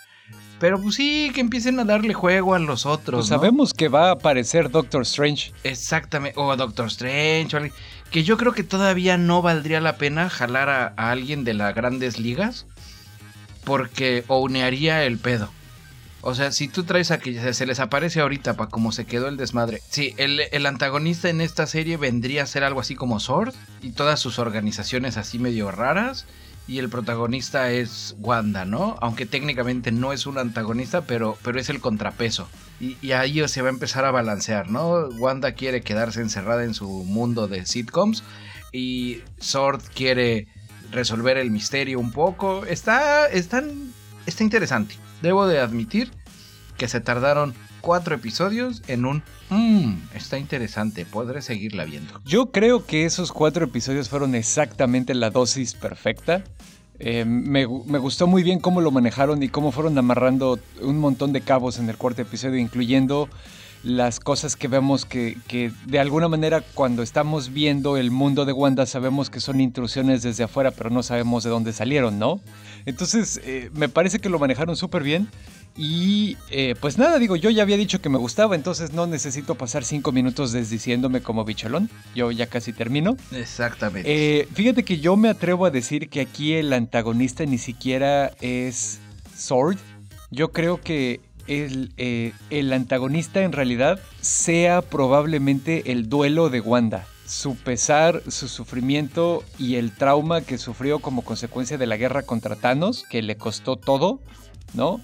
[0.61, 3.20] Pero pues sí, que empiecen a darle juego a los otros.
[3.20, 3.37] Pues ¿no?
[3.37, 5.52] sabemos que va a aparecer Doctor Strange.
[5.64, 6.38] Exactamente.
[6.38, 7.54] O Doctor Strange.
[7.54, 7.74] o alguien-
[8.11, 11.74] Que yo creo que todavía no valdría la pena jalar a, a alguien de las
[11.74, 12.66] grandes ligas.
[13.64, 15.50] Porque ownearía el pedo.
[16.20, 19.28] O sea, si tú traes a que se- les aparece ahorita para como se quedó
[19.28, 19.81] el desmadre.
[19.88, 23.54] Sí, el, el antagonista en esta serie vendría a ser algo así como Sword.
[23.83, 26.26] Y todas sus organizaciones así medio raras.
[26.66, 28.96] Y el protagonista es Wanda, ¿no?
[29.00, 32.46] Aunque técnicamente no es un antagonista, pero, pero es el contrapeso.
[32.78, 35.09] Y, ahí se va a empezar a balancear, ¿no?
[35.18, 38.22] Wanda quiere quedarse encerrada en su mundo de sitcoms.
[38.70, 40.46] Y Sword quiere
[40.90, 42.66] resolver el misterio un poco.
[42.66, 43.62] Está, está
[44.40, 44.96] interesante.
[45.22, 46.11] Debo de admitir
[46.76, 49.22] que se tardaron cuatro episodios en un...
[49.50, 52.20] Mmm, está interesante, podré seguirla viendo.
[52.24, 56.44] Yo creo que esos cuatro episodios fueron exactamente la dosis perfecta.
[57.00, 60.98] Eh, me, gu- me gustó muy bien cómo lo manejaron y cómo fueron amarrando un
[60.98, 63.28] montón de cabos en el cuarto episodio, incluyendo
[63.83, 68.53] las cosas que vemos que, que de alguna manera cuando estamos viendo el mundo de
[68.53, 72.41] Wanda sabemos que son intrusiones desde afuera, pero no sabemos de dónde salieron, ¿no?
[72.87, 75.29] Entonces, eh, me parece que lo manejaron súper bien.
[75.77, 79.55] Y eh, pues nada, digo, yo ya había dicho que me gustaba, entonces no necesito
[79.55, 81.88] pasar cinco minutos desdiciéndome como bicholón.
[82.17, 83.17] Yo ya casi termino.
[83.31, 84.41] Exactamente.
[84.41, 88.99] Eh, fíjate que yo me atrevo a decir que aquí el antagonista ni siquiera es
[89.37, 89.79] Sword.
[90.31, 97.06] Yo creo que el, eh, el antagonista en realidad sea probablemente el duelo de Wanda.
[97.26, 102.56] Su pesar, su sufrimiento y el trauma que sufrió como consecuencia de la guerra contra
[102.56, 104.20] Thanos, que le costó todo,
[104.72, 105.00] ¿no?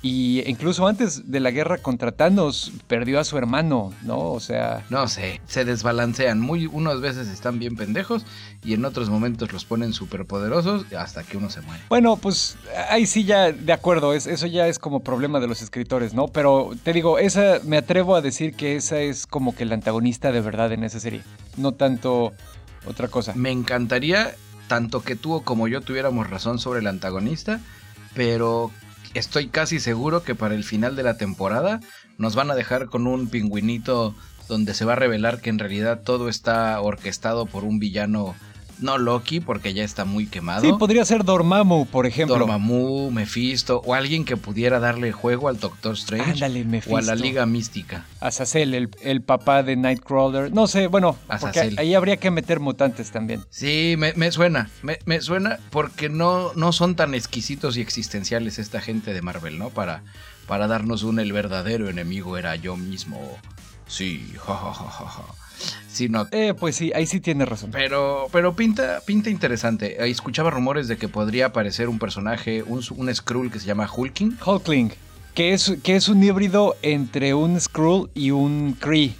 [0.00, 4.30] Y incluso antes de la guerra contra Thanos perdió a su hermano, ¿no?
[4.30, 4.84] O sea...
[4.90, 6.38] No sé, se desbalancean.
[6.38, 8.24] Muy, unas veces están bien pendejos
[8.62, 11.82] y en otros momentos los ponen súper poderosos hasta que uno se muere.
[11.88, 12.56] Bueno, pues
[12.90, 16.28] ahí sí ya, de acuerdo, es, eso ya es como problema de los escritores, ¿no?
[16.28, 20.30] Pero te digo, esa, me atrevo a decir que esa es como que el antagonista
[20.30, 21.22] de verdad en esa serie.
[21.56, 22.32] No tanto
[22.86, 23.32] otra cosa.
[23.34, 24.36] Me encantaría
[24.68, 27.60] tanto que tú como yo tuviéramos razón sobre el antagonista,
[28.14, 28.70] pero
[29.18, 31.80] estoy casi seguro que para el final de la temporada
[32.16, 34.14] nos van a dejar con un pingüinito
[34.48, 38.34] donde se va a revelar que en realidad todo está orquestado por un villano
[38.80, 40.62] no Loki, porque ya está muy quemado.
[40.62, 42.38] Sí, podría ser Dormammu, por ejemplo.
[42.38, 46.32] Dormammu, Mephisto, o alguien que pudiera darle juego al Doctor Strange.
[46.32, 46.94] Ándale, Mephisto.
[46.94, 48.04] O a la Liga Mística.
[48.20, 50.52] Azazel, el, el papá de Nightcrawler.
[50.52, 53.44] No sé, bueno, porque ahí habría que meter mutantes también.
[53.50, 54.70] Sí, me, suena.
[54.82, 59.70] Me, suena porque no, no son tan exquisitos y existenciales esta gente de Marvel, ¿no?
[59.70, 60.02] Para,
[60.46, 63.38] para darnos un el verdadero enemigo era yo mismo.
[63.86, 65.22] Sí, jajajaja.
[65.22, 65.47] Sí,
[66.08, 66.28] no.
[66.30, 67.70] Eh, pues sí, ahí sí tiene razón.
[67.72, 70.08] Pero, pero pinta, pinta interesante.
[70.08, 74.38] Escuchaba rumores de que podría aparecer un personaje, un, un Skrull que se llama Hulking.
[74.44, 74.92] Hulkling,
[75.34, 79.14] que es, que es un híbrido entre un Skrull y un Kree.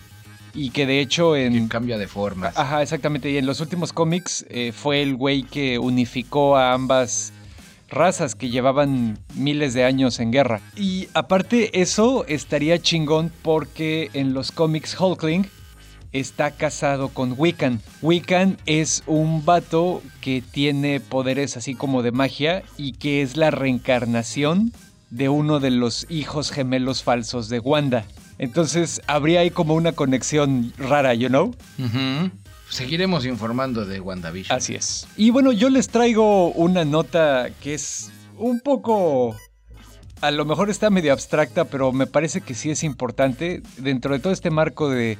[0.55, 1.53] Y que de hecho en...
[1.53, 2.53] Que cambia de forma.
[2.55, 3.31] Ajá, exactamente.
[3.31, 7.33] Y en los últimos cómics eh, fue el güey que unificó a ambas
[7.89, 10.61] razas que llevaban miles de años en guerra.
[10.77, 15.49] Y aparte eso estaría chingón porque en los cómics Hulkling
[16.13, 17.81] está casado con Wiccan.
[18.03, 23.51] Wiccan es un vato que tiene poderes así como de magia y que es la
[23.51, 24.73] reencarnación
[25.11, 28.05] de uno de los hijos gemelos falsos de Wanda.
[28.39, 31.55] Entonces habría ahí como una conexión rara, you know?
[32.71, 34.57] Seguiremos informando de WandaVision.
[34.57, 35.09] Así es.
[35.17, 39.35] Y bueno, yo les traigo una nota que es un poco
[40.21, 44.21] a lo mejor está medio abstracta, pero me parece que sí es importante dentro de
[44.21, 45.19] todo este marco de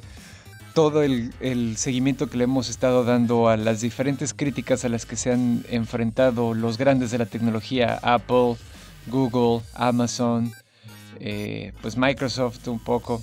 [0.79, 5.17] todo el, seguimiento que le hemos estado dando a las diferentes críticas a las que
[5.17, 8.55] se han enfrentado los grandes de la tecnología, Apple,
[9.07, 10.53] Google, Amazon,
[11.19, 13.21] eh, pues Microsoft un poco,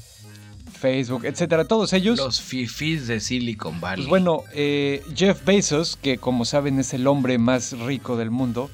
[0.70, 2.18] Facebook, etcétera, todos ellos.
[2.18, 4.04] Los fifis de Silicon Valley.
[4.04, 8.70] Pues bueno, eh, Jeff Bezos, que como saben es el hombre más rico del mundo,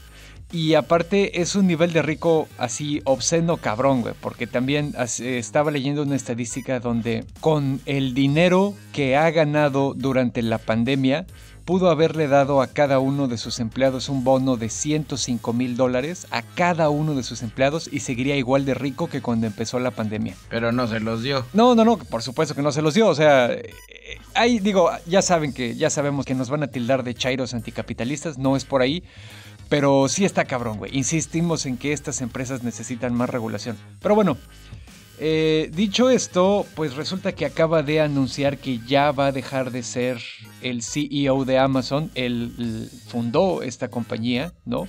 [0.52, 6.02] y aparte es un nivel de rico así obsceno cabrón, güey, porque también estaba leyendo
[6.02, 11.26] una estadística donde con el dinero que ha ganado durante la pandemia,
[11.64, 16.26] pudo haberle dado a cada uno de sus empleados un bono de 105 mil dólares
[16.30, 19.90] a cada uno de sus empleados y seguiría igual de rico que cuando empezó la
[19.90, 20.34] pandemia.
[20.48, 21.46] Pero no se los dio.
[21.52, 23.08] No, no, no, por supuesto que no se los dio.
[23.08, 23.72] O sea, eh,
[24.34, 28.38] ahí digo, ya saben que, ya sabemos que nos van a tildar de chairos anticapitalistas,
[28.38, 29.04] no es por ahí.
[29.72, 30.94] Pero sí está cabrón, güey.
[30.94, 33.78] Insistimos en que estas empresas necesitan más regulación.
[34.02, 34.36] Pero bueno,
[35.18, 39.82] eh, dicho esto, pues resulta que acaba de anunciar que ya va a dejar de
[39.82, 40.18] ser
[40.60, 42.10] el CEO de Amazon.
[42.14, 44.88] Él fundó esta compañía, ¿no?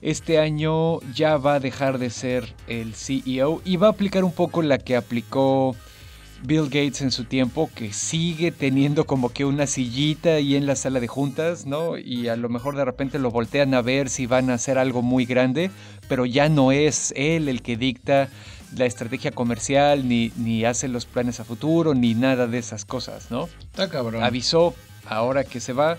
[0.00, 4.32] Este año ya va a dejar de ser el CEO y va a aplicar un
[4.32, 5.76] poco la que aplicó
[6.42, 10.76] Bill Gates en su tiempo, que sigue teniendo como que una sillita ahí en la
[10.76, 11.96] sala de juntas, ¿no?
[11.96, 15.02] Y a lo mejor de repente lo voltean a ver si van a hacer algo
[15.02, 15.70] muy grande,
[16.08, 18.28] pero ya no es él el que dicta
[18.76, 23.30] la estrategia comercial, ni, ni hace los planes a futuro, ni nada de esas cosas,
[23.30, 23.48] ¿no?
[23.60, 24.22] Está cabrón.
[24.22, 24.74] Avisó
[25.06, 25.96] ahora que se va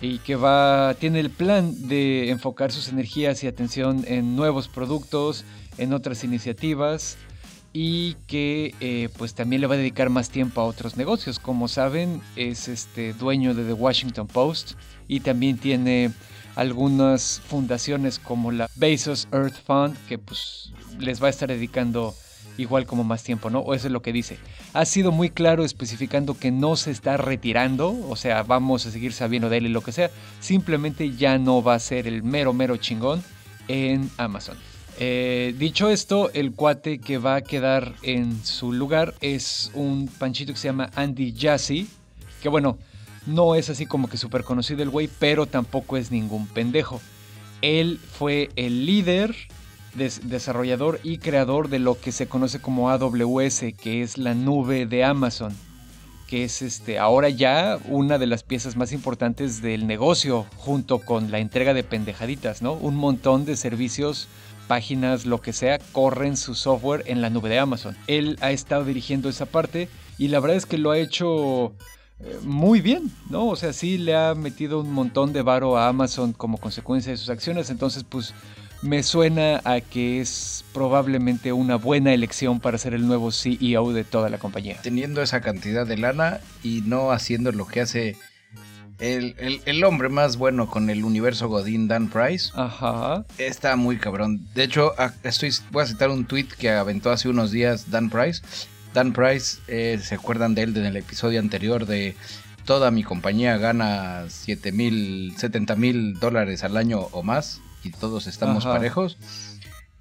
[0.00, 5.44] y que va, tiene el plan de enfocar sus energías y atención en nuevos productos,
[5.78, 7.16] en otras iniciativas
[7.72, 11.38] y que eh, pues también le va a dedicar más tiempo a otros negocios.
[11.38, 14.72] Como saben, es este dueño de The Washington Post
[15.08, 16.10] y también tiene
[16.54, 22.14] algunas fundaciones como la Bezos Earth Fund que pues les va a estar dedicando
[22.58, 23.60] igual como más tiempo, ¿no?
[23.60, 24.38] O eso es lo que dice.
[24.74, 29.14] Ha sido muy claro especificando que no se está retirando, o sea, vamos a seguir
[29.14, 32.52] sabiendo de él y lo que sea, simplemente ya no va a ser el mero
[32.52, 33.22] mero chingón
[33.68, 34.56] en Amazon.
[34.98, 40.52] Eh, dicho esto, el cuate que va a quedar en su lugar es un panchito
[40.52, 41.88] que se llama Andy Jassy,
[42.42, 42.78] que bueno,
[43.26, 47.00] no es así como que súper conocido el güey, pero tampoco es ningún pendejo.
[47.62, 49.34] Él fue el líder,
[49.94, 55.04] desarrollador y creador de lo que se conoce como AWS, que es la nube de
[55.04, 55.54] Amazon,
[56.26, 61.30] que es este, ahora ya una de las piezas más importantes del negocio, junto con
[61.30, 62.72] la entrega de pendejaditas, ¿no?
[62.72, 64.28] Un montón de servicios
[64.68, 67.96] páginas, lo que sea, corren su software en la nube de Amazon.
[68.06, 71.74] Él ha estado dirigiendo esa parte y la verdad es que lo ha hecho
[72.20, 73.46] eh, muy bien, ¿no?
[73.46, 77.18] O sea, sí le ha metido un montón de varo a Amazon como consecuencia de
[77.18, 78.34] sus acciones, entonces pues
[78.82, 84.04] me suena a que es probablemente una buena elección para ser el nuevo CEO de
[84.04, 84.78] toda la compañía.
[84.82, 88.16] Teniendo esa cantidad de lana y no haciendo lo que hace
[89.02, 92.52] el, el, hombre más bueno con el universo Godín, Dan Price.
[92.54, 93.24] Ajá.
[93.36, 94.46] Está muy cabrón.
[94.54, 94.94] De hecho,
[95.24, 98.42] estoy, voy a citar un tweet que aventó hace unos días Dan Price.
[98.94, 102.14] Dan Price, eh, ¿se acuerdan de él en el episodio anterior de
[102.64, 108.28] toda mi compañía gana 7 mil, 70 mil dólares al año o más y todos
[108.28, 109.18] estamos parejos?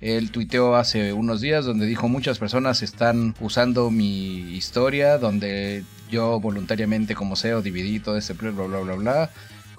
[0.02, 6.40] Él tuiteó hace unos días donde dijo muchas personas están usando mi historia, donde yo
[6.40, 9.30] voluntariamente como CEO dividí todo ese bla bla bla bla bla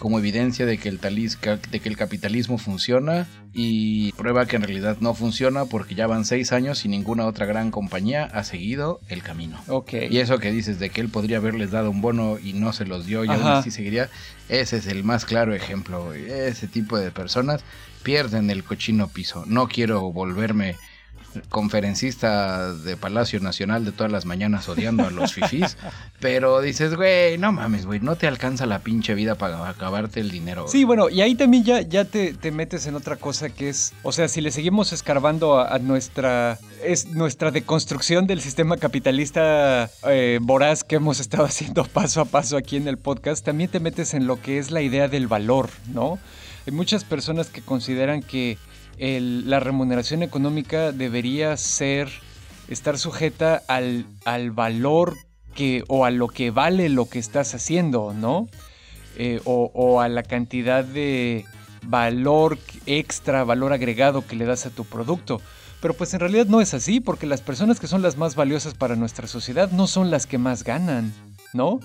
[0.03, 4.97] como evidencia de que, el de que el capitalismo funciona y prueba que en realidad
[4.99, 9.23] no funciona porque ya van seis años y ninguna otra gran compañía ha seguido el
[9.23, 9.61] camino.
[9.69, 9.93] Ok.
[10.11, 12.85] Y eso que dices de que él podría haberles dado un bono y no se
[12.85, 14.11] los dio y aún así seguiría,
[14.49, 16.13] ese es el más claro ejemplo.
[16.15, 17.63] Ese tipo de personas
[18.03, 19.45] pierden el cochino piso.
[19.47, 20.77] No quiero volverme
[21.49, 25.77] conferencista de Palacio Nacional de todas las mañanas odiando a los fifís,
[26.21, 30.31] pero dices, güey, no mames, güey, no te alcanza la pinche vida para acabarte el
[30.31, 30.67] dinero.
[30.69, 34.13] Sí, bueno, y ahí también ya, ya te, metes en otra cosa que es, o
[34.13, 40.85] sea, si le seguimos escarbando a, nuestra, es nuestra deconstrucción del sistema capitalista eh, voraz
[40.85, 44.27] que hemos estado haciendo paso a paso aquí en el podcast, también te metes en
[44.27, 46.19] lo que es la idea del valor, ¿no?
[46.67, 48.59] Hay muchas personas que consideran que
[48.99, 52.09] la remuneración económica debería ser,
[52.69, 55.17] estar sujeta al, al, valor
[55.55, 58.49] que, o a lo que vale lo que estás haciendo, ¿no?
[59.17, 61.45] Eh, o, o a la cantidad de
[61.85, 65.41] valor extra, valor agregado que le das a tu producto.
[65.81, 68.75] Pero pues en realidad no es así, porque las personas que son las más valiosas
[68.75, 71.13] para nuestra sociedad no son las que más ganan,
[71.53, 71.81] ¿no?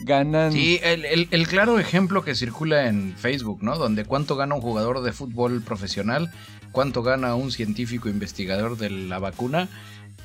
[0.00, 0.52] Ganan.
[0.52, 3.76] Sí, el, claro ejemplo que circula en Facebook, ¿no?
[3.76, 6.30] Donde cuánto gana un jugador de fútbol profesional,
[6.72, 9.68] cuánto gana un científico investigador de la vacuna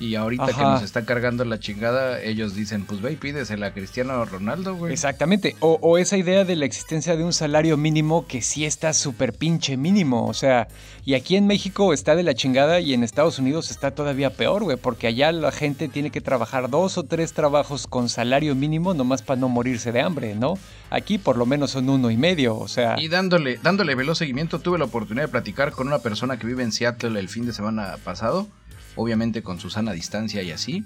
[0.02, 3.74] y ahorita que nos está cargando la chingada, ellos dicen, pues ve y pídesela a
[3.74, 4.92] Cristiano Ronaldo, güey.
[4.92, 5.56] Exactamente.
[5.60, 9.78] O, esa idea de la existencia de un salario mínimo que sí está súper pinche
[9.78, 10.26] mínimo.
[10.26, 10.68] O sea,
[11.06, 14.64] y aquí en México está de la chingada y en Estados Unidos está todavía peor,
[14.64, 14.76] güey.
[14.76, 19.22] Porque allá la gente tiene que trabajar dos o tres trabajos con salario mínimo nomás
[19.22, 20.56] para no morirse de hambre, ¿no?
[20.90, 22.96] Aquí por lo menos son uno y medio, o sea.
[23.00, 26.64] Y dándole, dándole veloz seguimiento, tuve la oportunidad de platicar con una persona que vive
[26.64, 28.48] en Seattle el fin de semana pasado
[28.96, 30.84] obviamente con Susana a distancia y así.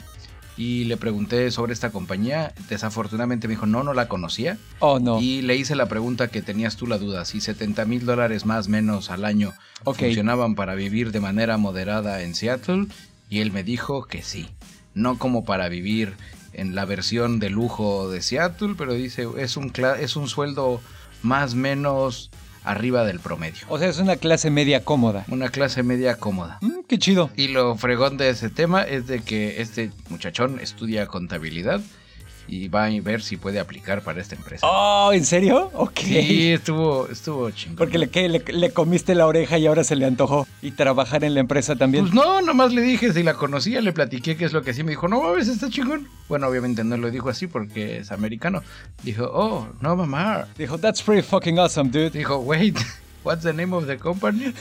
[0.58, 2.54] Y le pregunté sobre esta compañía.
[2.70, 4.58] Desafortunadamente me dijo, no, no la conocía.
[4.80, 5.20] Oh, no.
[5.20, 8.70] Y le hice la pregunta que tenías tú la duda, si 70 mil dólares más
[8.70, 9.54] menos al año
[9.84, 12.88] funcionaban para vivir de manera moderada en Seattle.
[13.30, 14.48] Y él me dijo que sí.
[14.94, 16.16] No como para vivir
[16.54, 20.80] en la versión de lujo de Seattle, pero dice, es un, es un sueldo
[21.22, 22.32] más menos
[22.66, 23.66] arriba del promedio.
[23.70, 25.26] O sea, es una clase media cómoda.
[25.30, 26.58] Una clase media cómoda.
[26.62, 27.30] Mm, qué chido.
[27.36, 31.82] Y lo fregón de ese tema es de que este muchachón estudia contabilidad
[32.48, 34.66] y va a ver si puede aplicar para esta empresa.
[34.70, 35.72] Oh, ¿en serio?
[35.74, 36.00] Ok.
[36.00, 37.78] Sí, estuvo, estuvo chingón.
[37.78, 40.48] Porque le, le, le, comiste la oreja y ahora se le antojó.
[40.62, 42.06] ¿Y trabajar en la empresa también?
[42.06, 44.84] Pues no, nomás le dije si la conocía, le platiqué qué es lo que sí.
[44.84, 46.08] Me dijo, no mames, está chingón.
[46.28, 48.64] Bueno, obviamente no lo dijo así porque es americano.
[49.04, 50.48] Dijo, oh, no mamá.
[50.58, 52.12] Dijo, that's pretty fucking awesome, dude.
[52.12, 52.78] Dijo, wait.
[53.26, 54.54] What's the name of the company?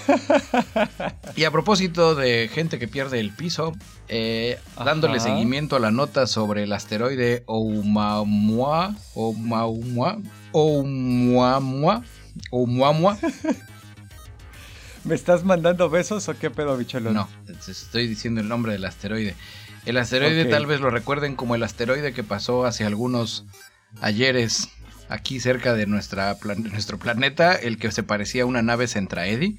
[1.36, 3.74] y a propósito de gente que pierde el piso,
[4.08, 10.18] eh, dándole seguimiento a la nota sobre el asteroide Oumuamua, Oumuamua,
[10.52, 12.04] Oumuamua,
[12.50, 13.18] Oumuamua.
[15.04, 17.12] ¿Me estás mandando besos o qué pedo, bicholón?
[17.12, 17.28] No,
[17.68, 19.34] estoy diciendo el nombre del asteroide.
[19.84, 23.44] El asteroide tal vez lo recuerden como el asteroide que pasó hace algunos
[24.00, 24.70] ayeres
[25.08, 29.56] aquí cerca de nuestra nuestro planeta, el que se parecía a una nave Centraedi,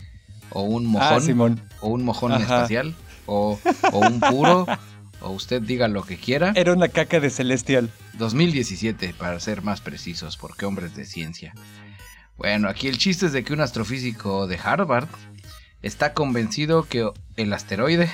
[0.49, 3.59] o un ah, mojón, o un mojón espacial, o,
[3.93, 4.65] un puro,
[5.21, 6.53] o usted diga lo que quiera.
[6.55, 7.89] Era una caca de celestial.
[8.13, 11.53] 2017, para ser más precisos, porque hombres de ciencia.
[12.37, 15.07] Bueno, aquí el chiste es de que un astrofísico de Harvard
[15.81, 18.09] está convencido que el asteroide,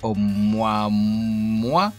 [0.00, 1.92] o Muamua,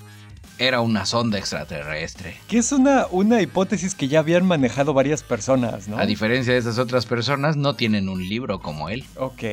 [0.57, 2.37] era una sonda extraterrestre.
[2.47, 5.97] Que es una, una hipótesis que ya habían manejado varias personas, ¿no?
[5.97, 9.05] A diferencia de esas otras personas, no tienen un libro como él.
[9.15, 9.43] Ok,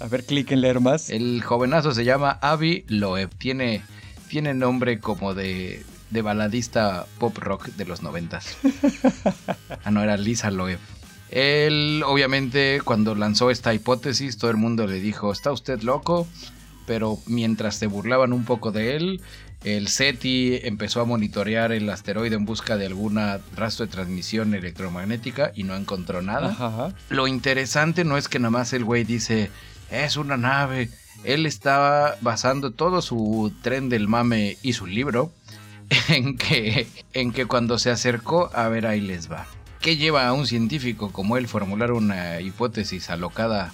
[0.00, 1.10] a ver, clic en leer más.
[1.10, 3.30] El jovenazo se llama Avi Loeb.
[3.36, 3.82] Tiene,
[4.28, 8.56] tiene nombre como de, de baladista pop rock de los noventas.
[9.84, 10.78] ah, no, era Lisa Loeb.
[11.30, 16.28] Él, obviamente, cuando lanzó esta hipótesis, todo el mundo le dijo, ¿está usted loco?
[16.86, 19.20] Pero mientras se burlaban un poco de él,
[19.64, 25.52] el SETI empezó a monitorear el asteroide en busca de alguna rastro de transmisión electromagnética
[25.54, 26.94] y no encontró nada.
[27.08, 29.50] Lo interesante no es que nada más el güey dice,
[29.90, 30.90] es una nave.
[31.24, 35.32] Él estaba basando todo su tren del mame y su libro
[36.08, 39.46] en que, en que cuando se acercó, a ver, ahí les va.
[39.80, 43.72] ¿Qué lleva a un científico como él formular una hipótesis alocada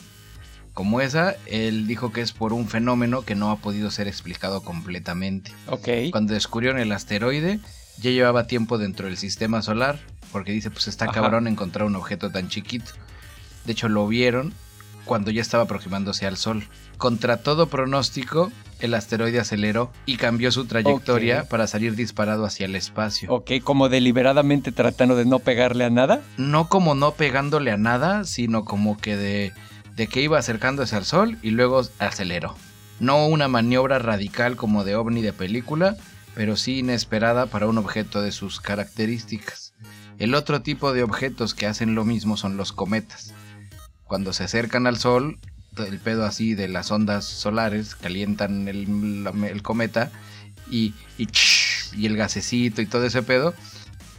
[0.80, 1.36] como esa?
[1.44, 5.52] Él dijo que es por un fenómeno que no ha podido ser explicado completamente.
[5.66, 5.88] Ok.
[6.10, 7.60] Cuando descubrieron el asteroide,
[7.98, 9.98] ya llevaba tiempo dentro del sistema solar,
[10.32, 11.12] porque dice, pues está Ajá.
[11.12, 12.92] cabrón encontrar un objeto tan chiquito.
[13.66, 14.54] De hecho, lo vieron
[15.04, 16.66] cuando ya estaba aproximándose al Sol.
[16.96, 22.74] Contra todo pronóstico, el asteroide aceleró y cambió su trayectoria para salir disparado hacia el
[22.74, 23.30] espacio.
[23.30, 26.22] Ok, como deliberadamente tratando de no pegarle a nada.
[26.38, 29.52] No como no pegándole a nada, sino como que de,
[29.96, 32.56] de que iba acercándose al Sol y luego aceleró.
[32.98, 35.96] No una maniobra radical como de ovni de película,
[36.34, 39.72] pero sí inesperada para un objeto de sus características.
[40.18, 43.32] El otro tipo de objetos que hacen lo mismo son los cometas.
[44.04, 45.38] Cuando se acercan al Sol,
[45.76, 50.10] el pedo así de las ondas solares calientan el, el cometa
[50.70, 51.28] y, y,
[51.96, 53.54] y el gasecito y todo ese pedo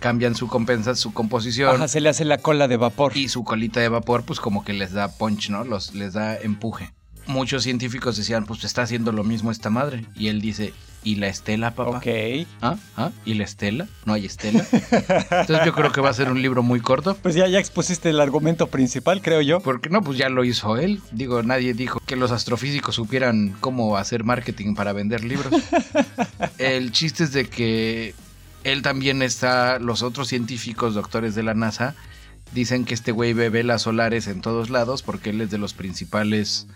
[0.01, 3.15] cambian su compensa, su composición Ajá, se le hace la cola de vapor.
[3.15, 5.63] y su colita de vapor pues como que les da punch, ¿no?
[5.63, 6.91] Los, les da empuje.
[7.27, 10.05] Muchos científicos decían, pues está haciendo lo mismo esta madre.
[10.15, 10.73] Y él dice,
[11.03, 11.99] ¿y la estela, papá?
[11.99, 12.47] Ok.
[12.61, 12.77] ¿Ah?
[12.97, 13.11] ¿Ah?
[13.25, 13.87] ¿Y la estela?
[14.05, 14.65] ¿No hay estela?
[14.71, 17.15] Entonces yo creo que va a ser un libro muy corto.
[17.21, 19.59] Pues ya, ya expusiste el argumento principal, creo yo.
[19.59, 20.99] Porque no, pues ya lo hizo él.
[21.11, 25.53] Digo, nadie dijo que los astrofísicos supieran cómo hacer marketing para vender libros.
[26.57, 28.15] El chiste es de que
[28.63, 31.95] él también está, los otros científicos, doctores de la NASA,
[32.53, 35.73] dicen que este güey ve velas solares en todos lados porque él es de los
[35.73, 36.67] principales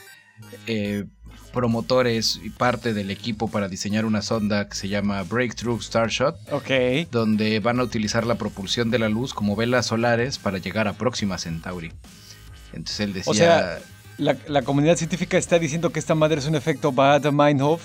[0.67, 1.05] eh,
[1.53, 7.09] promotores y parte del equipo para diseñar una sonda que se llama Breakthrough Starshot Ok.
[7.11, 10.93] donde van a utilizar la propulsión de la luz como velas solares para llegar a
[10.93, 11.91] Próxima Centauri.
[12.73, 13.79] Entonces él decía, O sea,
[14.17, 17.81] La, la comunidad científica está diciendo que esta madre es un efecto Baader-Meinhof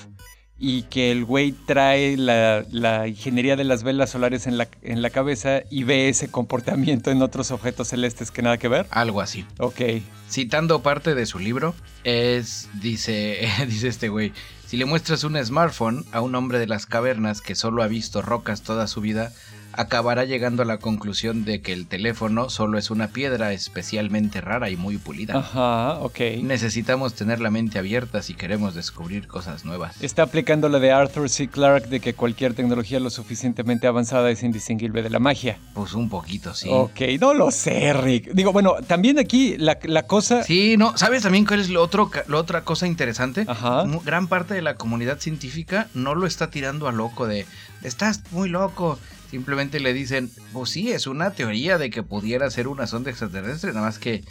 [0.62, 5.00] y que el güey trae la, la ingeniería de las velas solares en la, en
[5.00, 8.86] la cabeza y ve ese comportamiento en otros objetos celestes que nada que ver.
[8.90, 9.46] algo así.
[9.58, 9.80] Ok.
[10.28, 14.34] Citando parte de su libro, es, dice, dice este güey,
[14.66, 18.20] si le muestras un smartphone a un hombre de las cavernas que solo ha visto
[18.20, 19.32] rocas toda su vida,
[19.72, 24.70] acabará llegando a la conclusión de que el teléfono solo es una piedra especialmente rara
[24.70, 25.38] y muy pulida.
[25.38, 26.20] Ajá, ok.
[26.42, 30.02] Necesitamos tener la mente abierta si queremos descubrir cosas nuevas.
[30.02, 31.48] Está aplicando la de Arthur C.
[31.48, 35.58] Clarke de que cualquier tecnología lo suficientemente avanzada es indistinguible de la magia.
[35.74, 36.68] Pues un poquito, sí.
[36.70, 38.32] Ok, no lo sé, Rick.
[38.32, 40.42] Digo, bueno, también aquí la, la cosa...
[40.42, 43.44] Sí, no, ¿sabes también cuál es lo otro, la otra cosa interesante?
[43.46, 43.84] Ajá.
[44.04, 47.46] Gran parte de la comunidad científica no lo está tirando a loco de,
[47.82, 48.98] estás muy loco.
[49.30, 53.72] Simplemente le dicen, pues sí, es una teoría de que pudiera ser una sonda extraterrestre,
[53.72, 54.24] nada más que,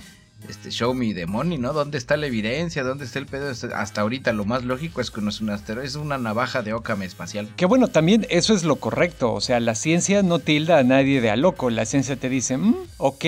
[0.47, 1.74] este, show me the money, ¿no?
[1.74, 2.84] ¿Dónde está la evidencia?
[2.84, 3.50] ¿Dónde está el pedo?
[3.50, 6.74] Hasta ahorita lo más lógico es que no es un asteroide, es una navaja de
[6.74, 7.50] Occam espacial.
[7.56, 9.34] Que bueno, también eso es lo correcto.
[9.34, 11.70] O sea, la ciencia no tilda a nadie de a loco.
[11.70, 13.26] La ciencia te dice, "Mm, ok,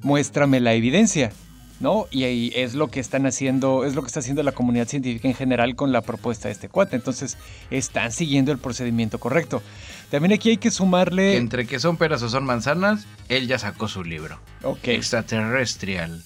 [0.00, 1.32] muéstrame la evidencia.
[1.80, 2.06] ¿No?
[2.10, 5.28] Y ahí es lo que están haciendo, es lo que está haciendo la comunidad científica
[5.28, 6.96] en general con la propuesta de este cuate.
[6.96, 7.38] Entonces,
[7.70, 9.62] están siguiendo el procedimiento correcto.
[10.10, 11.36] También aquí hay que sumarle.
[11.36, 14.40] Entre que son peras o son manzanas, él ya sacó su libro.
[14.64, 14.88] Ok.
[14.88, 16.22] Extraterrestrial.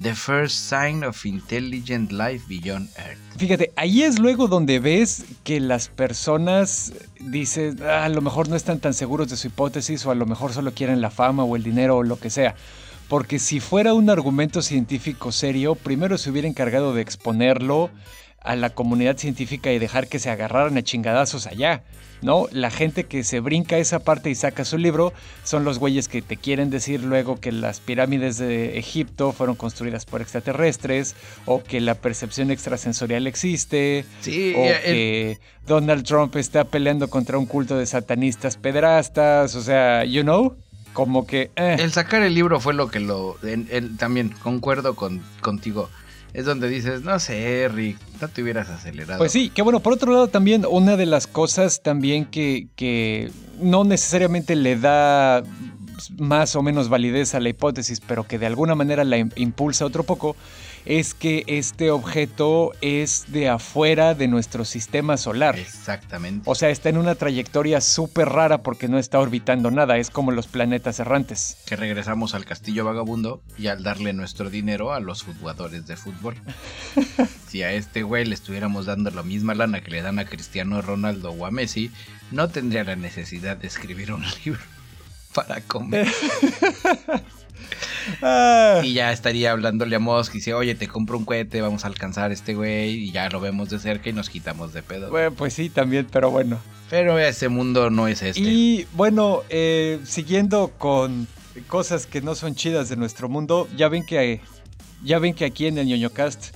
[0.00, 3.18] The First Sign of Intelligent Life Beyond Earth.
[3.38, 8.56] Fíjate, ahí es luego donde ves que las personas dicen, "Ah, a lo mejor no
[8.56, 11.54] están tan seguros de su hipótesis o a lo mejor solo quieren la fama o
[11.54, 12.56] el dinero o lo que sea.
[13.08, 17.90] Porque si fuera un argumento científico serio, primero se hubiera encargado de exponerlo
[18.40, 21.82] a la comunidad científica y dejar que se agarraran a chingadazos allá.
[22.22, 22.46] ¿No?
[22.52, 26.22] La gente que se brinca esa parte y saca su libro son los güeyes que
[26.22, 31.82] te quieren decir luego que las pirámides de Egipto fueron construidas por extraterrestres o que
[31.82, 37.76] la percepción extrasensorial existe Sí, o el- que Donald Trump está peleando contra un culto
[37.76, 40.56] de satanistas pedrastas, o sea, you know,
[40.94, 41.50] como que...
[41.56, 41.76] eh.
[41.78, 43.36] El sacar el libro fue lo que lo.
[43.42, 45.90] en- en- también concuerdo con, contigo.
[46.32, 49.18] Es donde dices, no sé, Rick, no te hubieras acelerado.
[49.18, 53.30] Pues sí, que bueno, por otro lado también una de las cosas también que, que
[53.60, 55.44] no necesariamente le da
[56.18, 59.84] más o menos validez a la hipótesis, pero que de alguna manera la im- impulsa
[59.86, 60.34] otro poco,
[60.86, 65.58] es que este objeto es de afuera de nuestro sistema solar.
[65.58, 66.42] Exactamente.
[66.44, 70.30] O sea, está en una trayectoria súper rara porque no está orbitando nada, es como
[70.30, 71.56] los planetas errantes.
[71.66, 76.36] Que regresamos al castillo vagabundo y al darle nuestro dinero a los jugadores de fútbol.
[77.48, 80.82] si a este güey le estuviéramos dando la misma lana que le dan a Cristiano
[80.82, 81.90] Ronaldo o a Messi,
[82.30, 84.60] no tendría la necesidad de escribir un libro
[85.34, 86.08] para comer.
[88.22, 88.80] Ah.
[88.82, 91.88] Y ya estaría hablándole a Musk y dice, oye, te compro un cohete, vamos a
[91.88, 93.04] alcanzar a este güey.
[93.04, 95.10] Y ya lo vemos de cerca y nos quitamos de pedo.
[95.10, 96.58] Bueno, pues sí, también, pero bueno.
[96.90, 98.40] Pero ese mundo no es este.
[98.40, 101.26] Y bueno, eh, siguiendo con
[101.66, 104.40] cosas que no son chidas de nuestro mundo, ya ven que,
[105.02, 106.54] ya ven que aquí en el ñoñocast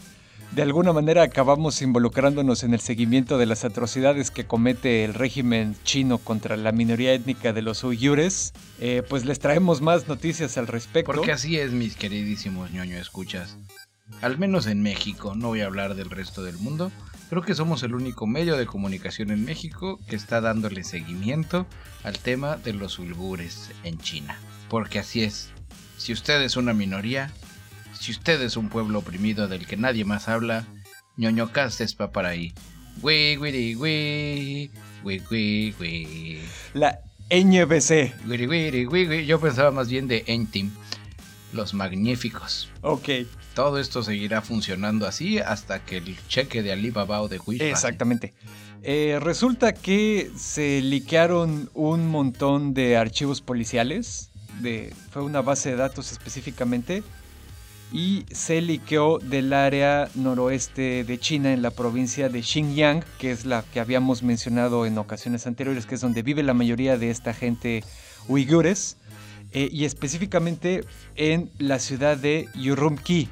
[0.52, 5.76] de alguna manera acabamos involucrándonos en el seguimiento de las atrocidades que comete el régimen
[5.84, 10.66] chino contra la minoría étnica de los uigures, eh, pues les traemos más noticias al
[10.66, 11.12] respecto.
[11.12, 13.58] Porque así es, mis queridísimos ñoño escuchas.
[14.22, 16.90] Al menos en México, no voy a hablar del resto del mundo.
[17.28, 21.66] Creo que somos el único medio de comunicación en México que está dándole seguimiento
[22.04, 24.38] al tema de los uigures en China.
[24.70, 25.50] Porque así es.
[25.98, 27.30] Si usted es una minoría,
[27.98, 30.66] si usted es un pueblo oprimido del que nadie más habla,
[31.16, 32.54] ñoño cast es pa para ahí.
[33.00, 34.70] Güey, güey.
[36.74, 38.14] La NBC.
[38.26, 39.26] Güey, güey.
[39.26, 40.70] Yo pensaba más bien de N-Team.
[41.52, 42.70] Los magníficos.
[42.82, 43.08] Ok.
[43.54, 47.62] Todo esto seguirá funcionando así hasta que el cheque de Alibaba o de Wish.
[47.62, 48.34] Exactamente.
[48.82, 54.30] Eh, resulta que se liquearon un montón de archivos policiales.
[54.60, 57.02] De, fue una base de datos específicamente.
[57.90, 63.46] Y se liqueó del área noroeste de China en la provincia de Xinjiang, que es
[63.46, 67.32] la que habíamos mencionado en ocasiones anteriores, que es donde vive la mayoría de esta
[67.32, 67.82] gente
[68.28, 68.96] uigures.
[69.52, 70.84] eh, y específicamente
[71.16, 73.28] en la ciudad de Urumqi,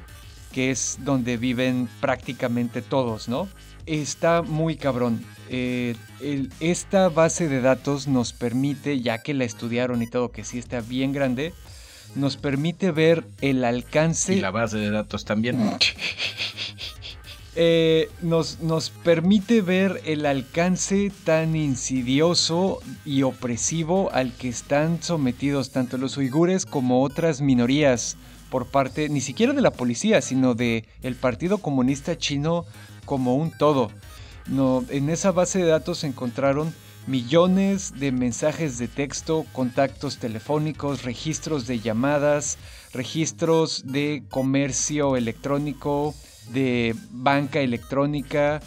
[0.51, 3.47] que es donde viven prácticamente todos, ¿no?
[3.85, 5.23] Está muy cabrón.
[5.49, 5.95] Eh,
[6.59, 10.81] esta base de datos nos permite, ya que la estudiaron y todo, que sí está
[10.81, 11.53] bien grande,
[12.15, 15.59] nos permite ver el alcance Y la base de datos también.
[17.55, 25.71] eh, nos, nos permite ver el alcance tan insidioso y opresivo al que están sometidos
[25.71, 28.17] tanto los uigures como otras minorías
[28.49, 32.65] por parte ni siquiera de la policía, sino de el Partido Comunista Chino
[33.05, 33.91] como un todo.
[34.47, 36.73] No, en esa base de datos se encontraron
[37.07, 42.57] millones de mensajes de texto, contactos telefónicos, registros de llamadas,
[42.93, 46.13] registros de comercio electrónico,
[46.51, 48.61] de banca electrónica.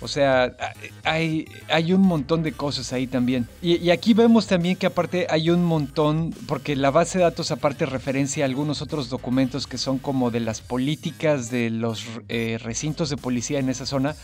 [0.00, 0.56] O sea,
[1.04, 3.46] hay, hay un montón de cosas ahí también.
[3.62, 7.86] Y, aquí vemos también que aparte hay un montón, porque la base de datos aparte
[7.86, 13.10] referencia a algunos otros documentos que son como de las políticas de los eh, recintos
[13.10, 14.16] de policía en esa zona.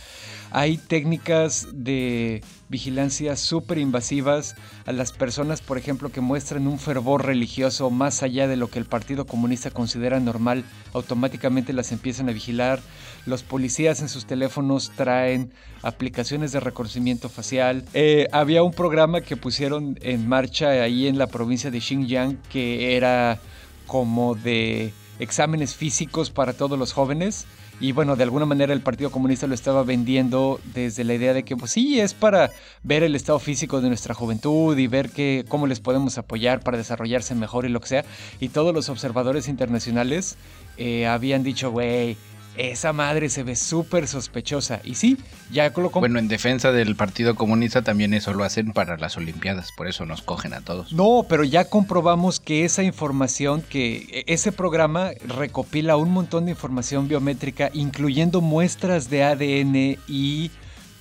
[0.51, 7.25] Hay técnicas de vigilancia súper invasivas a las personas, por ejemplo, que muestran un fervor
[7.25, 12.33] religioso más allá de lo que el Partido Comunista considera normal, automáticamente las empiezan a
[12.33, 12.79] vigilar.
[13.27, 15.51] Los policías en sus teléfonos traen
[15.83, 17.85] aplicaciones de reconocimiento facial.
[17.93, 22.95] Eh, había un programa que pusieron en marcha ahí en la provincia de Xinjiang que
[22.95, 23.39] era
[23.85, 27.45] como de exámenes físicos para todos los jóvenes.
[27.81, 31.43] Y bueno, de alguna manera el Partido Comunista lo estaba vendiendo desde la idea de
[31.43, 32.51] que, pues sí, es para
[32.83, 36.77] ver el estado físico de nuestra juventud y ver que, cómo les podemos apoyar para
[36.77, 38.05] desarrollarse mejor y lo que sea.
[38.41, 40.35] Y todos los observadores internacionales
[40.77, 42.17] eh, habían dicho, güey,
[42.57, 44.81] esa madre se ve súper sospechosa.
[44.83, 45.17] Y sí,
[45.51, 49.69] ya lo Bueno, en defensa del Partido Comunista también eso lo hacen para las Olimpiadas,
[49.77, 50.91] por eso nos cogen a todos.
[50.93, 56.51] No, pero ya comprobamos que esa información, que e, ese programa recopila un montón de
[56.51, 60.51] información biométrica, incluyendo muestras de ADN y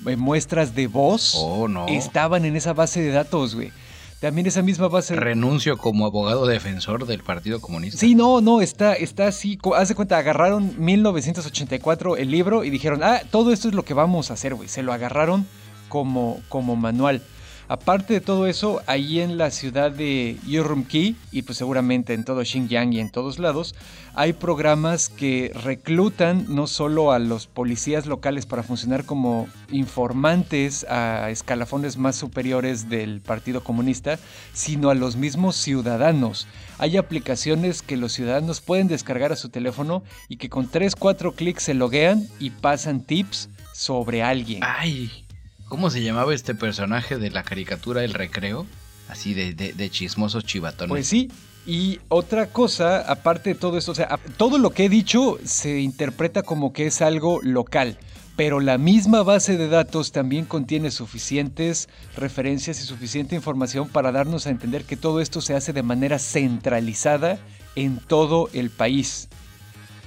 [0.06, 1.86] eh, muestras de voz, Oh, no.
[1.88, 3.72] estaban en esa base de datos, güey.
[4.20, 5.14] También esa misma base...
[5.14, 8.00] Renuncio como abogado defensor del Partido Comunista.
[8.00, 9.58] Sí, no, no, está, está así.
[9.76, 13.94] Haz de cuenta, agarraron 1984 el libro y dijeron, ah, todo esto es lo que
[13.94, 14.68] vamos a hacer, güey.
[14.68, 15.46] Se lo agarraron
[15.88, 17.22] como, como manual.
[17.68, 22.42] Aparte de todo eso, ahí en la ciudad de Urumqi, y pues seguramente en todo
[22.42, 23.74] Xinjiang y en todos lados,
[24.14, 31.28] hay programas que reclutan no solo a los policías locales para funcionar como informantes a
[31.28, 34.18] escalafones más superiores del Partido Comunista,
[34.54, 36.46] sino a los mismos ciudadanos.
[36.78, 41.32] Hay aplicaciones que los ciudadanos pueden descargar a su teléfono y que con 3, 4
[41.32, 44.62] clics se loguean y pasan tips sobre alguien.
[44.64, 45.27] Ay,
[45.68, 48.66] ¿cómo se llamaba este personaje de la caricatura El Recreo?
[49.08, 50.90] Así de, de, de chismosos chivatones.
[50.90, 51.30] Pues sí.
[51.66, 55.80] Y otra cosa, aparte de todo esto, o sea, todo lo que he dicho se
[55.80, 57.98] interpreta como que es algo local,
[58.36, 64.46] pero la misma base de datos también contiene suficientes referencias y suficiente información para darnos
[64.46, 67.38] a entender que todo esto se hace de manera centralizada
[67.74, 69.28] en todo el país.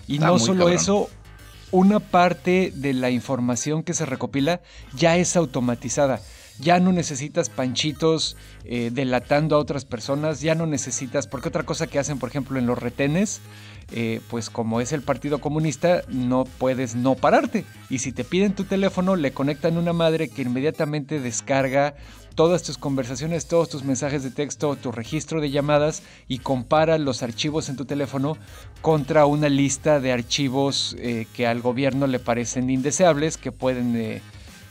[0.08, 0.74] Y Está no solo cabrón.
[0.76, 1.10] eso,
[1.72, 4.62] una parte de la información que se recopila
[4.96, 6.22] ya es automatizada.
[6.60, 11.88] ya no necesitas panchitos eh, delatando a otras personas, ya no necesitas, porque otra cosa
[11.88, 13.42] que hacen, por ejemplo, en los retenes,
[13.92, 17.66] eh, pues como es el Partido Comunista, no puedes no pararte.
[17.90, 21.96] Y si te piden tu teléfono, le conectan una madre que inmediatamente descarga
[22.36, 27.24] todas tus conversaciones, todos tus mensajes de texto, tu registro de llamadas y compara los
[27.24, 28.38] archivos en tu teléfono
[28.82, 34.22] contra una lista de archivos eh, que al gobierno le parecen indeseables, que pueden, eh,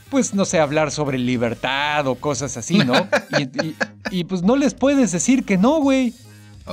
[0.09, 2.93] pues no sé, hablar sobre libertad o cosas así, ¿no?
[4.11, 6.13] y pues no les puedes decir que no, güey.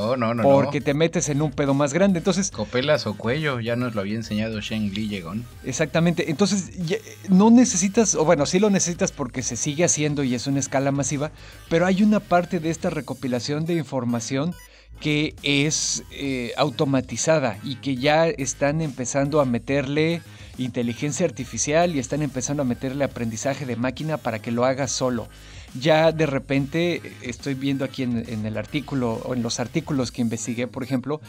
[0.01, 2.19] Oh, no, no, porque te metes en un pedo más grande.
[2.19, 2.51] Entonces.
[2.51, 5.45] Copelas o cuello, ya nos lo había enseñado Shen Li Yegon.
[5.65, 6.31] Exactamente.
[6.31, 6.71] Entonces,
[7.29, 10.93] no necesitas, o bueno, sí lo necesitas porque se sigue haciendo y es una escala
[10.93, 11.31] masiva,
[11.69, 14.55] pero hay una parte de esta recopilación de información
[15.01, 20.23] que es eh, automatizada y que ya están empezando a meterle
[20.59, 25.29] inteligencia artificial y están empezando a meterle aprendizaje de máquina para que lo haga solo
[25.75, 30.67] ya de repente estoy viendo aquí en, el artículo o en los artículos que investigué,
[30.67, 31.21] por ejemplo,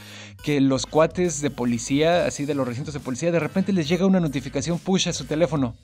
[0.43, 4.05] que los cuates de policía, así de los recintos de policía, de repente les llega
[4.05, 5.75] una notificación push a su teléfono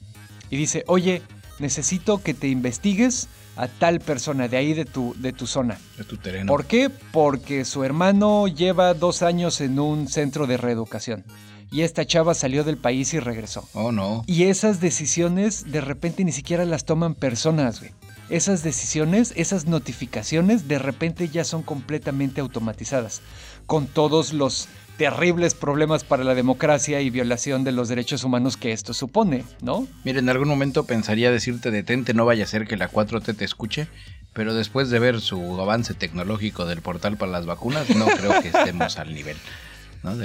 [0.49, 1.21] y dice, oye,
[1.59, 5.79] necesito que te investigues a tal persona de ahí de tu, de tu zona.
[5.97, 6.47] De tu terreno.
[6.51, 6.89] ¿Por qué?
[6.89, 11.23] Porque su hermano lleva dos años en un centro de reeducación.
[11.71, 13.67] Y esta chava salió del país y regresó.
[13.73, 14.23] Oh, no.
[14.27, 17.91] Y esas decisiones de repente ni siquiera las toman personas, güey
[18.29, 23.21] esas decisiones, esas notificaciones de repente ya son completamente automatizadas,
[23.65, 24.67] con todos los
[24.97, 29.87] terribles problemas para la democracia y violación de los derechos humanos que esto supone, ¿no?
[30.03, 33.45] Mira, en algún momento pensaría decirte detente, no vaya a ser que la 4T te
[33.45, 33.87] escuche,
[34.33, 38.49] pero después de ver su avance tecnológico del portal para las vacunas, no creo que
[38.49, 39.37] estemos al nivel.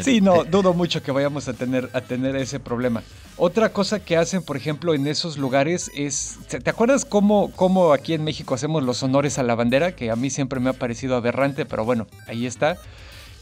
[0.03, 3.03] Sí, no, dudo mucho que vayamos a tener, a tener ese problema.
[3.37, 8.13] Otra cosa que hacen, por ejemplo, en esos lugares es, ¿te acuerdas cómo, cómo aquí
[8.13, 9.97] en México hacemos los honores a la bandera?
[9.97, 12.77] Que a mí siempre me ha parecido aberrante, pero bueno, ahí está.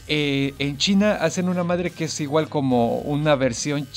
[0.07, 3.87] Eh, en China hacen una madre que es igual como una versión,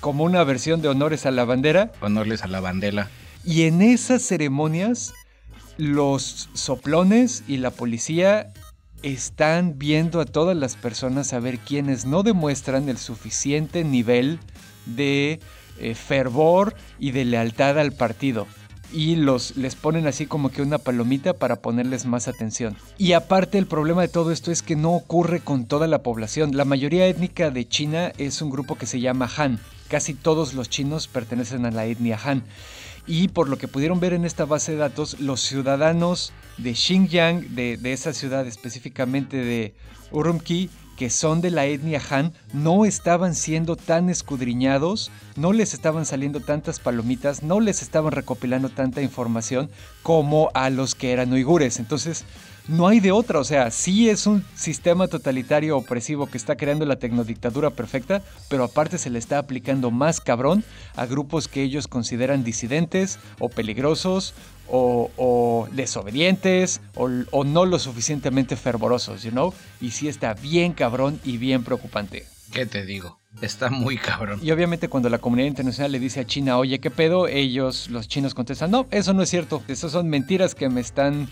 [0.00, 1.92] como una versión de honores a la bandera.
[2.00, 3.10] Honores a la bandera.
[3.44, 5.12] Y en esas ceremonias,
[5.76, 8.52] los soplones y la policía
[9.02, 14.38] están viendo a todas las personas a ver quiénes no demuestran el suficiente nivel
[14.86, 15.40] de
[15.78, 18.46] eh, fervor y de lealtad al partido.
[18.92, 22.76] Y los, les ponen así como que una palomita para ponerles más atención.
[22.98, 26.56] Y aparte el problema de todo esto es que no ocurre con toda la población.
[26.56, 29.60] La mayoría étnica de China es un grupo que se llama Han.
[29.88, 32.42] Casi todos los chinos pertenecen a la etnia Han.
[33.06, 37.54] Y por lo que pudieron ver en esta base de datos, los ciudadanos de Xinjiang,
[37.54, 39.74] de, esa ciudad específicamente de
[40.10, 46.04] Urumqi, que son de la etnia Han, no estaban siendo tan escudriñados, no les estaban
[46.04, 49.70] saliendo tantas palomitas, no les estaban recopilando tanta información
[50.02, 51.78] como a los que eran uigures.
[51.78, 52.26] Entonces,
[52.70, 56.86] no hay de otra, o sea, sí es un sistema totalitario opresivo que está creando
[56.86, 60.62] la tecnodictadura perfecta, pero aparte se le está aplicando más cabrón
[60.94, 64.34] a grupos que ellos consideran disidentes o peligrosos
[64.72, 69.52] o, desobedientes o, no lo suficientemente fervorosos, you know?
[69.80, 72.24] Y sí está bien cabrón y bien preocupante.
[72.52, 73.18] ¿Qué te digo?
[73.42, 74.38] Está muy cabrón.
[74.42, 77.26] Y obviamente cuando la comunidad internacional le dice a China, oye, ¿qué pedo?
[77.26, 79.62] Ellos, los chinos contestan, no, eso no es cierto.
[79.66, 81.28] Esas son mentiras que me están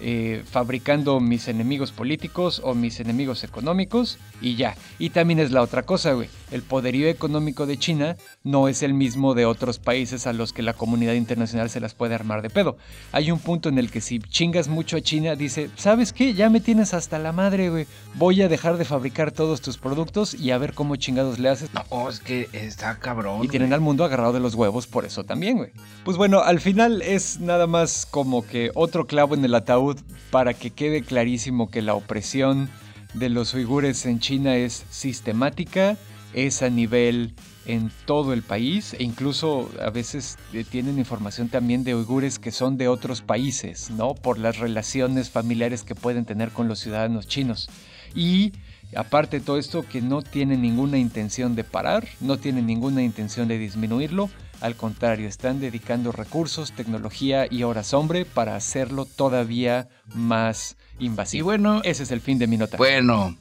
[0.00, 4.76] eh, fabricando mis enemigos políticos o mis enemigos económicos y ya.
[4.98, 6.28] Y también es la otra cosa, güey.
[6.50, 10.62] El poderío económico de China no es el mismo de otros países a los que
[10.62, 12.76] la comunidad internacional se las puede armar de pedo.
[13.12, 16.34] Hay un punto en el que si chingas mucho a China, dice, ¿sabes qué?
[16.34, 17.86] Ya me tienes hasta la madre, güey.
[18.14, 21.70] Voy a dejar de fabricar todos tus productos y a ver cómo chingados le haces.
[21.72, 23.44] No, es que está cabrón.
[23.44, 25.70] Y tienen al mundo agarrado de los huevos por eso también, güey.
[26.04, 29.85] Pues bueno, al final es nada más como que otro clavo en el ataúd
[30.30, 32.68] para que quede clarísimo que la opresión
[33.14, 35.96] de los uigures en China es sistemática,
[36.34, 37.34] es a nivel
[37.66, 42.52] en todo el país e incluso a veces eh, tienen información también de uigures que
[42.52, 44.14] son de otros países, ¿no?
[44.14, 47.68] Por las relaciones familiares que pueden tener con los ciudadanos chinos.
[48.14, 48.52] Y
[48.94, 53.48] aparte de todo esto, que no tienen ninguna intención de parar, no tienen ninguna intención
[53.48, 54.30] de disminuirlo,
[54.60, 61.40] al contrario, están dedicando recursos, tecnología y horas hombre para hacerlo todavía más invasivo.
[61.40, 62.76] Y bueno, ese es el fin de mi nota.
[62.76, 63.36] Bueno,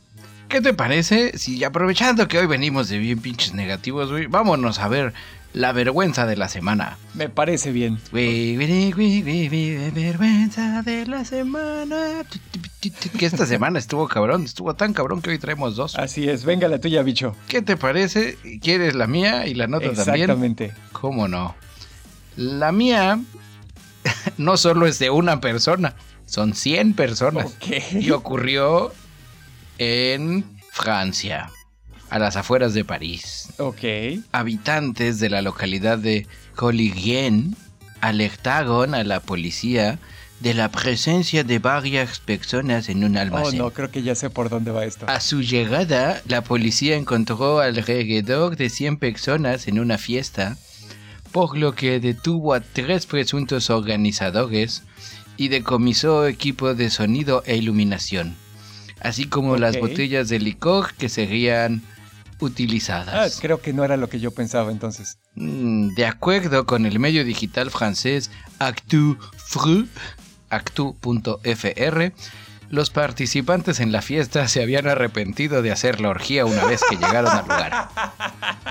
[0.50, 5.14] ¿qué te parece si aprovechando que hoy venimos de bien pinches negativos, vámonos a ver
[5.56, 6.98] la vergüenza de la semana.
[7.14, 7.98] Me parece bien.
[9.94, 12.26] vergüenza de la semana.
[13.18, 15.96] Que esta semana estuvo cabrón, estuvo tan cabrón que hoy traemos dos.
[15.96, 17.38] Así es, venga la tuya, bicho.
[17.48, 18.38] ¿Qué te parece?
[18.62, 20.30] ¿Quieres la mía y la nota también?
[20.30, 20.74] Exactamente.
[20.92, 21.56] ¿Cómo no?
[22.36, 23.22] La mía
[24.38, 25.96] no solo es de una persona,
[26.26, 27.46] son 100 personas.
[27.46, 27.68] Ok.
[28.02, 28.92] Y ocurrió
[29.78, 31.50] en Francia,
[32.16, 33.50] a las afueras de París.
[33.58, 33.84] Ok.
[34.32, 37.58] Habitantes de la localidad de Colligien
[38.00, 40.00] alertaron a la policía
[40.40, 43.58] de la presencia de varias personas en un Oh, almacén.
[43.58, 45.06] no, creo que ya sé por dónde va esto.
[45.10, 50.56] A su llegada, la policía encontró alrededor de 100 personas en una fiesta,
[51.34, 54.84] por lo que detuvo a tres presuntos organizadores
[55.36, 58.36] y decomisó equipo de sonido e iluminación,
[59.02, 61.82] así como las botellas de licor que serían
[63.10, 65.18] Ah, creo que no era lo que yo pensaba entonces.
[65.36, 69.88] Mm, De acuerdo con el medio digital francés ActuFru,
[70.50, 72.12] actu.fr,
[72.70, 76.96] los participantes en la fiesta se habían arrepentido de hacer la orgía una vez que
[76.96, 77.90] llegaron al lugar.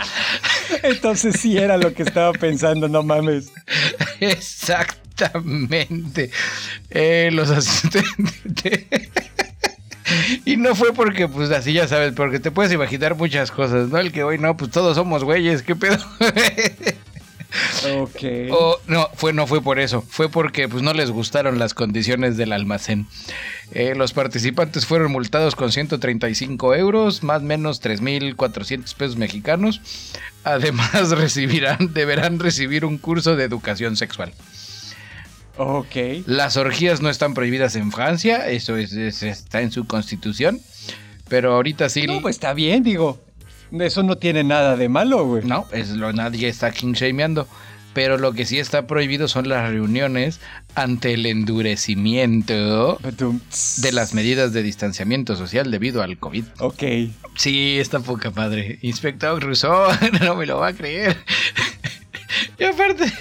[0.82, 3.52] Entonces sí era lo que estaba pensando, no mames.
[4.20, 6.30] Exactamente.
[6.90, 8.86] Eh, los asistentes.
[10.44, 13.98] Y no fue porque, pues así ya sabes, porque te puedes imaginar muchas cosas, ¿no?
[13.98, 15.98] El que hoy no, pues todos somos güeyes, ¿qué pedo?
[18.00, 18.20] Ok.
[18.50, 22.36] O, no, fue, no fue por eso, fue porque pues, no les gustaron las condiciones
[22.36, 23.06] del almacén.
[23.70, 29.80] Eh, los participantes fueron multados con 135 euros, más o menos 3.400 pesos mexicanos.
[30.42, 34.32] Además, recibirán, deberán recibir un curso de educación sexual.
[35.56, 35.96] Ok.
[36.26, 40.60] Las orgías no están prohibidas en Francia, eso es, es- está en su constitución.
[41.28, 42.06] Pero ahorita sí.
[42.06, 43.22] No, pues está bien, digo.
[43.72, 45.42] Eso no tiene nada de malo, güey.
[45.44, 47.48] No, es lo nadie está king shameando.
[47.94, 50.40] Pero lo que sí está prohibido son las reuniones
[50.74, 52.98] ante el endurecimiento
[53.78, 56.44] de las medidas de distanciamiento social debido al COVID.
[56.58, 56.82] Ok.
[57.36, 58.78] Sí, está poca padre.
[58.82, 59.88] Inspector Rousseau,
[60.20, 61.16] no me lo va a creer.
[62.58, 63.12] y aparte,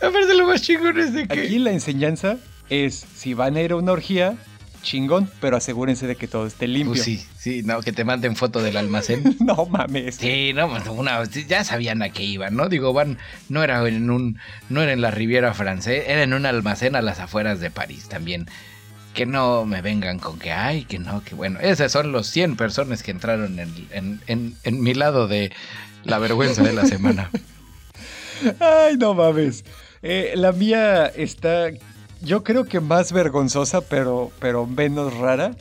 [0.00, 1.40] aparte lo más chingón es de que...
[1.40, 2.38] Aquí la enseñanza
[2.68, 4.36] es, si van a ir a una orgía,
[4.82, 6.92] chingón, pero asegúrense de que todo esté limpio.
[6.92, 9.36] Pues sí, sí, no, que te manden foto del almacén.
[9.40, 10.16] No mames.
[10.16, 12.68] Sí, no, pues, una, ya sabían a qué iban, ¿no?
[12.68, 13.18] Digo, van,
[13.48, 14.38] no era en un,
[14.68, 18.08] no era en la Riviera Francés, era en un almacén a las afueras de París
[18.08, 18.46] también.
[19.14, 21.58] Que no me vengan con que, ay, que no, que bueno.
[21.60, 25.52] Esas son los 100 personas que entraron en, en, en, en mi lado de
[26.04, 27.30] la vergüenza de la semana.
[28.60, 29.64] Ay, no mames.
[30.08, 31.70] Eh, la mía está,
[32.22, 35.56] yo creo que más vergonzosa, pero, pero menos rara.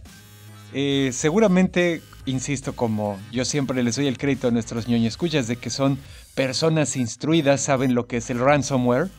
[0.72, 5.56] Eh, seguramente, insisto, como yo siempre les doy el crédito a nuestros ñoño escuchas de
[5.56, 5.98] que son
[6.36, 9.10] personas instruidas, saben lo que es el ransomware.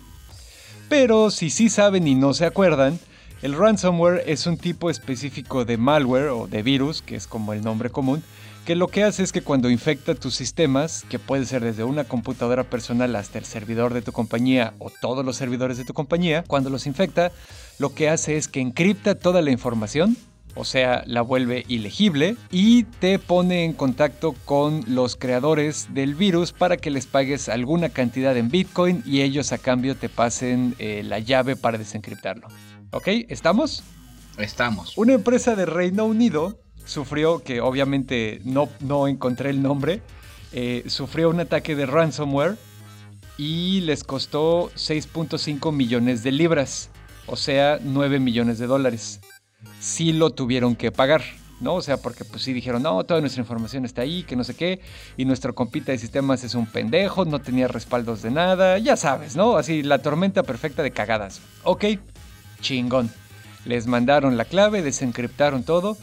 [0.88, 2.96] Pero si sí saben y no se acuerdan,
[3.42, 7.62] el ransomware es un tipo específico de malware o de virus, que es como el
[7.62, 8.22] nombre común,
[8.66, 12.02] que lo que hace es que cuando infecta tus sistemas, que puede ser desde una
[12.02, 16.42] computadora personal hasta el servidor de tu compañía o todos los servidores de tu compañía,
[16.48, 17.30] cuando los infecta,
[17.78, 20.16] lo que hace es que encripta toda la información,
[20.56, 26.52] o sea, la vuelve ilegible y te pone en contacto con los creadores del virus
[26.52, 31.04] para que les pagues alguna cantidad en Bitcoin y ellos a cambio te pasen eh,
[31.04, 32.48] la llave para desencriptarlo.
[32.90, 33.06] ¿Ok?
[33.28, 33.84] ¿Estamos?
[34.38, 34.98] Estamos.
[34.98, 40.00] Una empresa de Reino Unido sufrió, que obviamente no, no encontré el nombre,
[40.52, 42.56] eh, sufrió un ataque de ransomware
[43.36, 46.88] y les costó 6.5 millones de libras,
[47.26, 49.20] o sea, 9 millones de dólares.
[49.80, 51.22] Sí lo tuvieron que pagar,
[51.60, 51.74] ¿no?
[51.74, 54.54] O sea, porque pues sí dijeron, no, toda nuestra información está ahí, que no sé
[54.54, 54.80] qué,
[55.16, 59.36] y nuestro compita de sistemas es un pendejo, no tenía respaldos de nada, ya sabes,
[59.36, 59.56] ¿no?
[59.56, 61.42] Así, la tormenta perfecta de cagadas.
[61.64, 61.84] Ok,
[62.60, 63.10] chingón.
[63.66, 65.98] Les mandaron la clave, desencriptaron todo.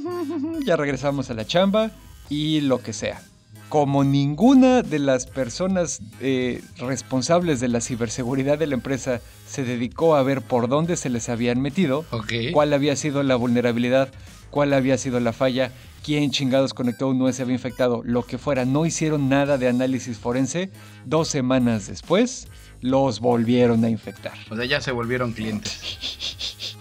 [0.64, 1.90] Ya regresamos a la chamba
[2.28, 3.22] y lo que sea.
[3.68, 10.16] Como ninguna de las personas eh, responsables de la ciberseguridad de la empresa se dedicó
[10.16, 12.04] a ver por dónde se les habían metido,
[12.52, 14.10] cuál había sido la vulnerabilidad,
[14.50, 15.70] cuál había sido la falla,
[16.04, 20.70] quién chingados conectó un USB infectado, lo que fuera, no hicieron nada de análisis forense,
[21.04, 22.48] dos semanas después
[22.80, 24.32] los volvieron a infectar.
[24.50, 26.76] O sea, ya se volvieron clientes.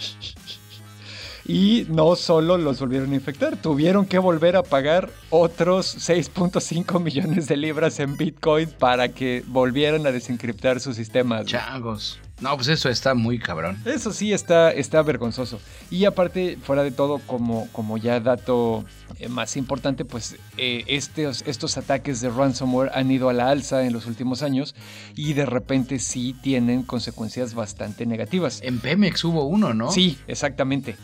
[1.50, 7.48] Y no solo los volvieron a infectar, tuvieron que volver a pagar otros 6.5 millones
[7.48, 11.42] de libras en Bitcoin para que volvieran a desencriptar sus sistemas.
[11.42, 11.52] güey.
[11.52, 12.20] Changos.
[12.40, 13.82] No, pues eso está muy cabrón.
[13.86, 15.60] Eso sí está, está vergonzoso.
[15.90, 18.86] Y aparte, fuera de todo, como, como ya dato
[19.18, 23.86] eh, más importante, pues eh, estos, estos ataques de ransomware han ido a la alza
[23.86, 24.74] en los últimos años
[25.16, 28.62] y de repente sí tienen consecuencias bastante negativas.
[28.64, 29.92] En Pemex hubo uno, ¿no?
[29.92, 30.96] Sí, exactamente.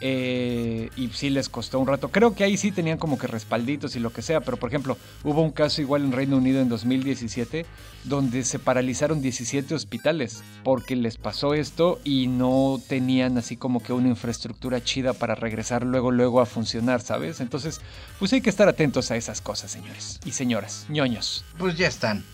[0.00, 2.10] Eh, y sí les costó un rato.
[2.10, 4.96] Creo que ahí sí tenían como que respalditos y lo que sea, pero por ejemplo,
[5.24, 7.66] hubo un caso igual en Reino Unido en 2017
[8.06, 13.92] donde se paralizaron 17 hospitales porque les pasó esto y no tenían así como que
[13.92, 17.40] una infraestructura chida para regresar luego luego a funcionar, ¿sabes?
[17.40, 17.80] Entonces,
[18.18, 21.44] pues hay que estar atentos a esas cosas, señores y señoras, ñoños.
[21.58, 22.24] Pues ya están.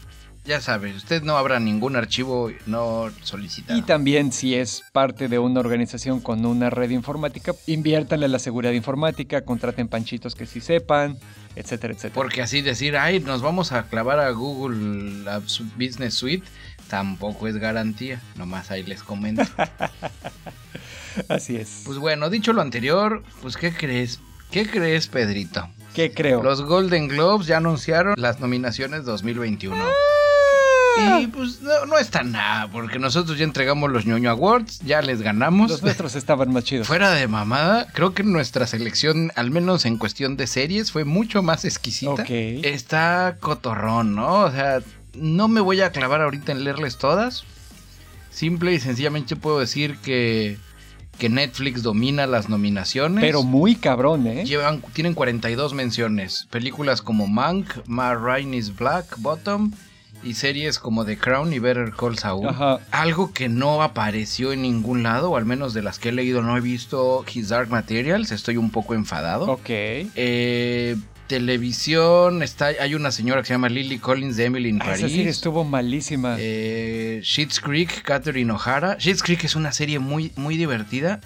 [0.45, 3.79] Ya sabe, usted no habrá ningún archivo no solicitado.
[3.79, 8.73] Y también si es parte de una organización con una red informática, inviértanle la seguridad
[8.73, 11.17] informática, contraten panchitos que sí sepan,
[11.55, 12.15] etcétera, etcétera.
[12.15, 15.41] Porque así decir, ay, nos vamos a clavar a Google la
[15.77, 16.45] Business Suite,
[16.89, 18.21] tampoco es garantía.
[18.35, 19.45] Nomás ahí les comento.
[21.29, 21.83] así es.
[21.85, 24.19] Pues bueno, dicho lo anterior, pues ¿qué crees?
[24.51, 25.69] ¿Qué crees, Pedrito?
[25.95, 26.43] ¿Qué creo?
[26.43, 29.77] Los Golden Globes ya anunciaron las nominaciones 2021.
[31.21, 35.23] Y pues no, no está nada, porque nosotros ya entregamos los ñoño awards, ya les
[35.23, 35.71] ganamos.
[35.71, 36.87] Los nuestros estaban más chidos.
[36.87, 41.43] Fuera de mamada, creo que nuestra selección, al menos en cuestión de series, fue mucho
[41.43, 42.25] más exquisita.
[42.25, 44.41] Está cotorrón, ¿no?
[44.41, 44.81] O sea,
[45.15, 47.45] no me voy a clavar ahorita en leerles todas.
[48.31, 50.57] Simple y sencillamente puedo decir que,
[51.19, 53.23] que Netflix domina las nominaciones.
[53.23, 54.45] Pero muy cabrón, ¿eh?
[54.45, 56.47] Llevan, tienen 42 menciones.
[56.51, 59.73] Películas como Mank, Ma Rainey's Black Bottom
[60.23, 62.49] y series como The Crown y Better Call Saul.
[62.49, 62.79] Ajá.
[62.91, 66.43] Algo que no apareció en ningún lado, o al menos de las que he leído
[66.43, 68.31] no he visto His Dark Materials.
[68.33, 69.47] Estoy un poco enfadado.
[69.51, 69.69] Ok.
[69.69, 70.97] Eh,
[71.27, 75.01] televisión, está, hay una señora que se llama Lily Collins de Emily in Ah, Esa
[75.03, 75.13] Paris.
[75.17, 76.37] serie estuvo malísima.
[76.39, 78.97] Eh, Schitt's Creek, Catherine O'Hara.
[79.01, 81.21] Schitt's Creek es una serie muy, muy divertida.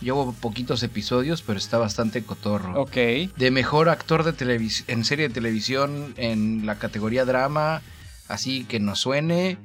[0.00, 2.80] Llevo poquitos episodios, pero está bastante cotorro.
[2.80, 2.94] ok.
[3.36, 7.80] De mejor actor de televis en serie de televisión en la categoría drama,
[8.28, 9.58] así que nos suene.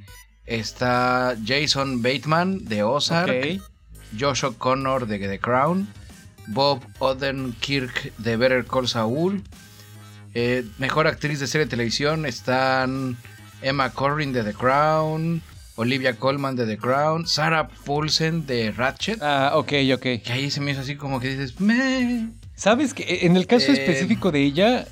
[0.46, 3.62] Está Jason Bateman de Ozark, Ok.
[4.20, 5.88] Josh O'Connor de The Crown,
[6.48, 9.44] Bob Odenkirk de Better Call Saul.
[10.34, 13.18] Eh, mejor actriz de serie de televisión están
[13.62, 15.42] Emma Corrin de The Crown,
[15.76, 19.22] Olivia Colman de The Crown, Sarah Paulsen de Ratchet.
[19.22, 20.02] Ah, ok, ok.
[20.02, 22.30] Que ahí se me hizo así como que dices, me.
[22.56, 24.88] ¿Sabes que en el caso Eh, específico de ella,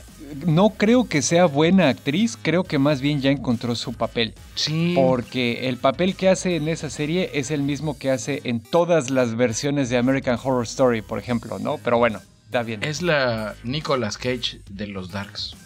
[0.46, 4.34] no creo que sea buena actriz, creo que más bien ya encontró su papel.
[4.56, 4.94] Sí.
[4.96, 9.10] Porque el papel que hace en esa serie es el mismo que hace en todas
[9.10, 11.78] las versiones de American Horror Story, por ejemplo, ¿no?
[11.78, 12.84] Pero bueno, está bien.
[12.84, 15.56] Es la Nicolas Cage de los Darks.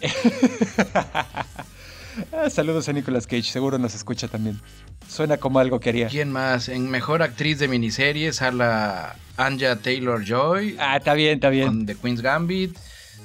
[2.30, 4.60] Ah, saludos a Nicolas Cage, seguro nos escucha también.
[5.08, 6.08] Suena como algo que haría.
[6.08, 6.68] ¿Quién más?
[6.68, 8.64] En mejor actriz de miniseries sale
[9.38, 11.68] Anja Taylor Joy Ah, está bien, está bien.
[11.68, 12.76] con The Queen's Gambit.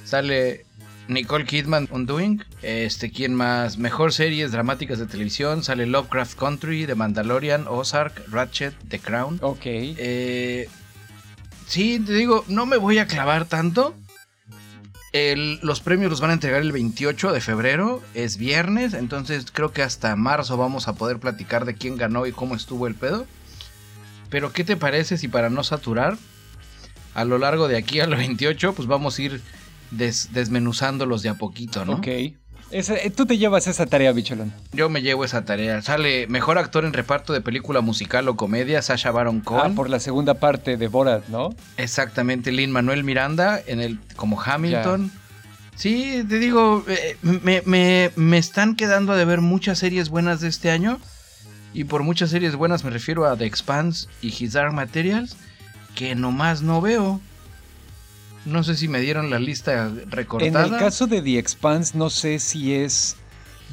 [0.04, 0.64] Sale
[1.08, 2.44] Nicole Kidman Undoing.
[2.62, 3.78] Este, ¿quién más?
[3.78, 5.64] Mejor series dramáticas de televisión.
[5.64, 9.38] Sale Lovecraft Country, The Mandalorian, Ozark, Ratchet, The Crown.
[9.42, 9.62] Ok.
[9.64, 10.68] Eh,
[11.66, 13.94] sí, te digo, no me voy a clavar tanto.
[15.12, 19.72] El- los premios los van a entregar el 28 de febrero, es viernes, entonces creo
[19.72, 23.26] que hasta marzo vamos a poder platicar de quién ganó y cómo estuvo el pedo.
[24.28, 26.18] Pero ¿qué te parece si para no saturar,
[27.14, 29.40] a lo largo de aquí al 28, pues vamos a ir
[29.90, 31.94] des- desmenuzándolos de a poquito, ¿no?
[31.94, 32.08] Ok.
[32.70, 34.52] Esa- eh, tú te llevas esa tarea, bicholón.
[34.72, 35.80] Yo me llevo esa tarea.
[35.80, 39.74] Sale mejor actor en reparto de película musical o comedia, Sasha Baron Ah, Cohen.
[39.74, 41.48] por la segunda parte de Borat, ¿no?
[41.78, 45.10] Exactamente, Lin Manuel Miranda en el como Hamilton.
[45.76, 50.48] Sí, te digo, eh, me, me- me están quedando de ver muchas series buenas de
[50.48, 50.98] este año.
[51.72, 55.36] Y por muchas series buenas me refiero a The Expanse y His Dark Materials,
[55.94, 57.20] que nomás no veo.
[58.44, 60.66] No sé si me dieron la lista recortada.
[60.66, 63.16] En el caso de The Expanse, no sé si es.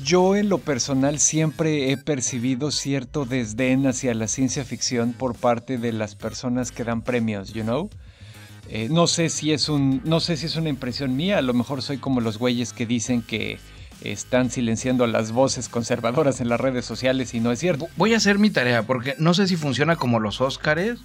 [0.03, 5.77] Yo, en lo personal, siempre he percibido cierto desdén hacia la ciencia ficción por parte
[5.77, 7.89] de las personas que dan premios, you know?
[8.67, 10.01] Eh, no sé si es un.
[10.03, 11.37] No sé si es una impresión mía.
[11.37, 13.57] A lo mejor soy como los güeyes que dicen que
[14.01, 17.87] están silenciando las voces conservadoras en las redes sociales y no es cierto.
[17.95, 20.99] Voy a hacer mi tarea porque no sé si funciona como los Óscares,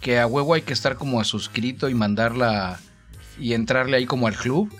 [0.00, 2.80] que a huevo hay que estar como suscrito y mandarla
[3.38, 4.72] y entrarle ahí como al club.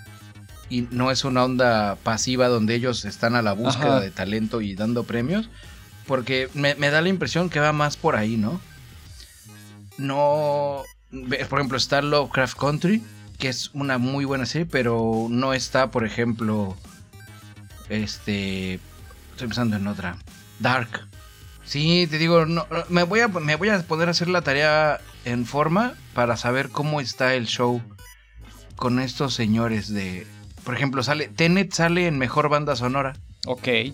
[0.69, 3.99] Y no es una onda pasiva donde ellos están a la búsqueda Ajá.
[3.99, 5.49] de talento y dando premios.
[6.07, 8.59] Porque me, me da la impresión que va más por ahí, ¿no?
[9.97, 10.83] No.
[11.49, 13.03] Por ejemplo, está Lovecraft Country,
[13.37, 16.75] que es una muy buena serie, pero no está, por ejemplo.
[17.89, 18.75] Este.
[19.31, 20.17] Estoy pensando en otra.
[20.59, 21.07] Dark.
[21.63, 25.01] Sí, te digo, no, no, me, voy a, me voy a poder hacer la tarea
[25.25, 27.81] en forma para saber cómo está el show
[28.75, 30.25] con estos señores de...
[30.63, 33.13] Por ejemplo, sale Tenet sale en Mejor Banda Sonora,
[33.47, 33.67] Ok.
[33.67, 33.93] Eh,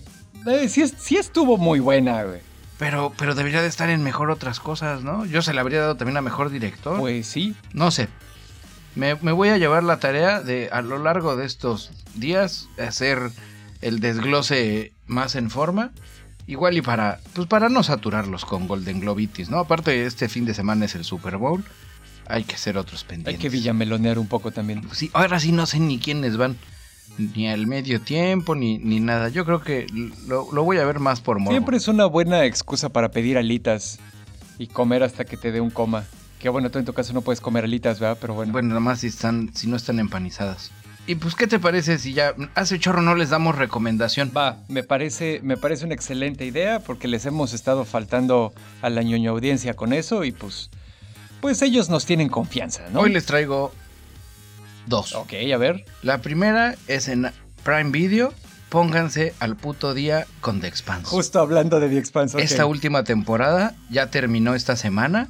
[0.70, 2.40] sí, es- sí estuvo muy buena, güey.
[2.80, 5.26] pero, pero debería de estar en Mejor otras cosas, ¿no?
[5.26, 6.98] Yo se le habría dado también a Mejor Director.
[7.00, 7.54] Pues sí.
[7.74, 8.08] No sé,
[8.96, 13.32] Me, me voy a llevar la tarea de a lo largo de estos días hacer
[13.82, 15.92] el desglose más en forma.
[16.48, 19.60] Igual y para, pues para no saturarlos con Golden Globitis, ¿no?
[19.60, 21.64] Aparte, este fin de semana es el Super Bowl.
[22.32, 23.42] Hay que hacer otros Hay pendientes.
[23.42, 24.82] que villamelonear un poco también.
[24.94, 26.58] Sí, ahora sí no sé ni quiénes van.
[27.18, 29.30] Ni al medio tiempo, ni, ni nada.
[29.30, 29.86] Yo creo que
[30.28, 31.52] lo, lo voy a ver más por morbo.
[31.52, 34.00] Siempre es una buena excusa para pedir alitas
[34.58, 36.06] y comer hasta que te dé un coma.
[36.40, 38.18] Que bueno, tú en tu caso no puedes comer alitas, ¿verdad?
[38.20, 38.54] Pero bueno.
[38.54, 40.72] Bueno, nada más si, están, si no están empanizadas.
[41.08, 44.32] Y pues, ¿qué te parece si ya hace chorro no les damos recomendación?
[44.36, 49.02] Va, me parece, me parece una excelente idea porque les hemos estado faltando a la
[49.04, 50.70] ñoño audiencia con eso y pues,
[51.42, 53.02] pues ellos nos tienen confianza, ¿no?
[53.02, 53.74] Hoy les traigo
[54.86, 55.14] dos.
[55.16, 55.86] Ok, a ver.
[56.02, 57.32] La primera es en
[57.64, 58.34] Prime Video.
[58.70, 61.08] Pónganse al puto día con The Expanse.
[61.08, 62.42] Justo hablando de The Expanse.
[62.42, 65.28] Esta última temporada ya terminó esta semana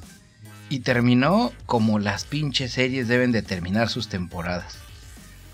[0.68, 4.76] y terminó como las pinches series deben de terminar sus temporadas.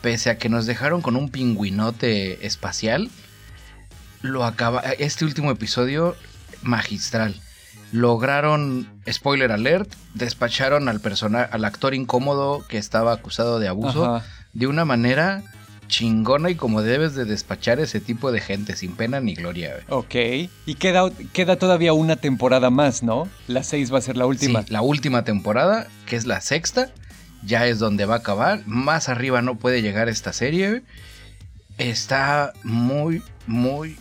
[0.03, 3.11] Pese a que nos dejaron con un pingüinote espacial,
[4.21, 6.15] lo acaba este último episodio
[6.63, 7.41] magistral.
[7.93, 14.27] Lograron, spoiler alert, despacharon al persona, al actor incómodo que estaba acusado de abuso Ajá.
[14.53, 15.43] de una manera
[15.89, 19.73] chingona y como debes de despachar ese tipo de gente sin pena ni gloria.
[19.73, 19.85] güey.
[19.89, 20.51] Ok.
[20.67, 23.27] Y queda, queda todavía una temporada más, ¿no?
[23.47, 24.63] La 6 va a ser la última.
[24.63, 26.91] Sí, la última temporada, que es la sexta,
[27.43, 28.61] ya es donde va a acabar.
[28.67, 30.69] Más arriba no puede llegar esta serie.
[30.69, 30.83] güey.
[31.79, 33.97] Está muy, muy...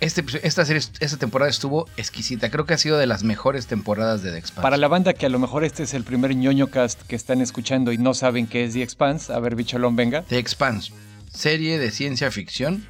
[0.00, 2.50] Este, episodio- esta serie, esta temporada estuvo exquisita.
[2.50, 4.62] Creo que ha sido de las mejores temporadas de The Expanse.
[4.62, 7.42] Para la banda que a lo mejor este es el primer ñoño cast que están
[7.42, 10.22] escuchando y no saben qué es The Expanse, a ver, bicholón, venga.
[10.22, 10.92] The Expanse,
[11.30, 12.86] serie de ciencia ficción.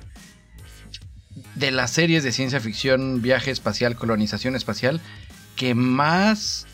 [1.57, 5.01] De las series de ciencia ficción, viaje espacial, colonización espacial,
[5.57, 6.67] que más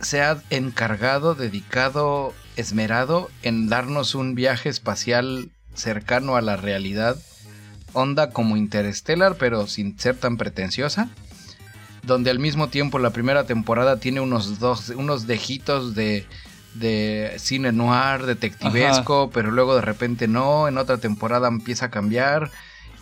[0.00, 7.16] se ha encargado, dedicado, esmerado en darnos un viaje espacial cercano a la realidad,
[7.92, 11.08] onda como Interstellar, pero sin ser tan pretenciosa.
[12.02, 16.26] Donde al mismo tiempo la primera temporada tiene unos dos, unos dejitos de,
[16.74, 22.50] de cine noir, detectivesco, pero luego de repente no, en otra temporada empieza a cambiar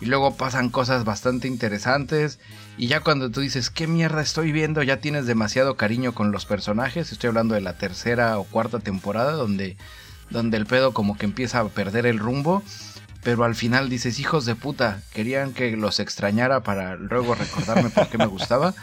[0.01, 2.39] y luego pasan cosas bastante interesantes
[2.77, 4.83] y ya cuando tú dices, ¿qué mierda estoy viendo?
[4.83, 9.31] Ya tienes demasiado cariño con los personajes, estoy hablando de la tercera o cuarta temporada
[9.31, 9.77] donde,
[10.29, 12.63] donde el pedo como que empieza a perder el rumbo.
[13.27, 18.07] Pero al final dices, hijos de puta, querían que los extrañara para luego recordarme por
[18.07, 18.73] qué me gustaba.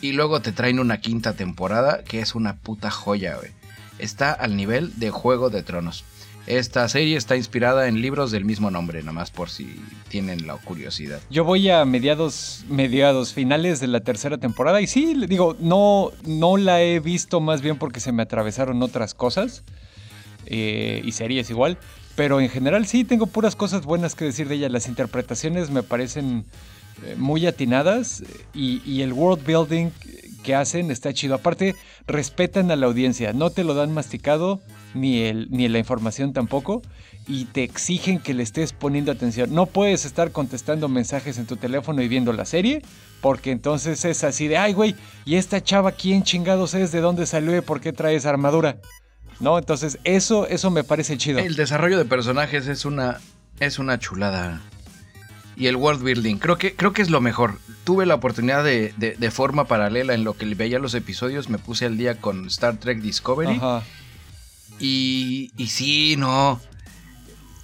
[0.00, 3.52] Y luego te traen una quinta temporada que es una puta joya, güey.
[4.00, 6.04] Está al nivel de Juego de Tronos.
[6.48, 10.56] Esta serie está inspirada en libros del mismo nombre, nada más por si tienen la
[10.56, 11.20] curiosidad.
[11.30, 16.56] Yo voy a mediados, mediados finales de la tercera temporada y sí, digo, no, no
[16.56, 19.62] la he visto más bien porque se me atravesaron otras cosas
[20.46, 21.78] eh, y series igual,
[22.16, 24.68] pero en general sí tengo puras cosas buenas que decir de ella.
[24.68, 26.44] Las interpretaciones me parecen
[27.02, 29.90] eh, muy atinadas eh, y, el world building
[30.42, 31.34] que hacen está chido.
[31.34, 31.74] Aparte,
[32.06, 34.60] respetan a la audiencia, no te lo dan masticado
[34.94, 36.82] ni, el, ni la información tampoco
[37.26, 39.52] y te exigen que le estés poniendo atención.
[39.54, 42.82] No puedes estar contestando mensajes en tu teléfono y viendo la serie,
[43.20, 44.94] porque entonces es así de, ay güey,
[45.24, 46.92] ¿y esta chava quién chingados es?
[46.92, 47.60] ¿De dónde salió?
[47.64, 48.76] ¿Por qué trae esa armadura?
[49.40, 49.58] ¿No?
[49.58, 51.38] Entonces eso, eso me parece chido.
[51.38, 53.20] El desarrollo de personajes es una,
[53.60, 54.60] es una chulada.
[55.56, 57.58] Y el world building, creo que, creo que es lo mejor.
[57.84, 61.58] Tuve la oportunidad de, de, de forma paralela en lo que veía los episodios, me
[61.58, 63.56] puse al día con Star Trek Discovery.
[63.56, 63.82] Ajá.
[64.80, 66.60] Y, y sí, no.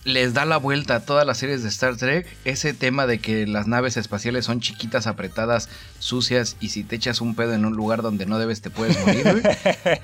[0.04, 2.26] Les da la vuelta a todas las series de Star Trek.
[2.46, 6.56] Ese tema de que las naves espaciales son chiquitas, apretadas, sucias.
[6.58, 9.22] Y si te echas un pedo en un lugar donde no debes, te puedes morir,
[9.24, 9.42] güey.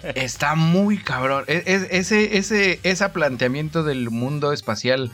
[0.15, 1.45] Está muy cabrón.
[1.47, 5.11] E- es- ese, ese, ese planteamiento del mundo espacial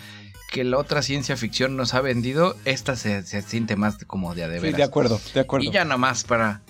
[0.50, 4.44] que la otra ciencia ficción nos ha vendido, esta se, se siente más como de
[4.44, 5.64] a de Sí, de acuerdo, de acuerdo.
[5.66, 6.60] Y ya nada más para...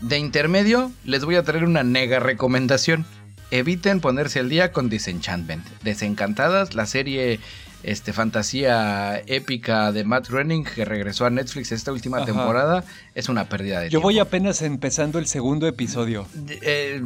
[0.00, 3.06] De intermedio, les voy a traer una nega recomendación.
[3.52, 5.64] Eviten ponerse al día con Disenchantment.
[5.82, 7.38] Desencantadas, la serie
[7.82, 12.26] este, fantasía épica de Matt Groening que regresó a Netflix esta última Ajá.
[12.26, 12.84] temporada,
[13.14, 14.04] es una pérdida de Yo tiempo.
[14.08, 16.26] voy apenas empezando el segundo episodio.
[16.48, 17.02] Eh,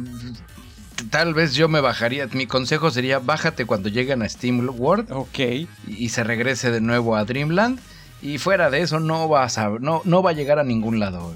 [1.09, 2.27] tal vez yo me bajaría.
[2.31, 5.39] Mi consejo sería bájate cuando lleguen a Steam World Ok.
[5.39, 7.79] y, y se regrese de nuevo a Dreamland.
[8.21, 11.35] Y fuera de eso no vas a, no, no va a llegar a ningún lado.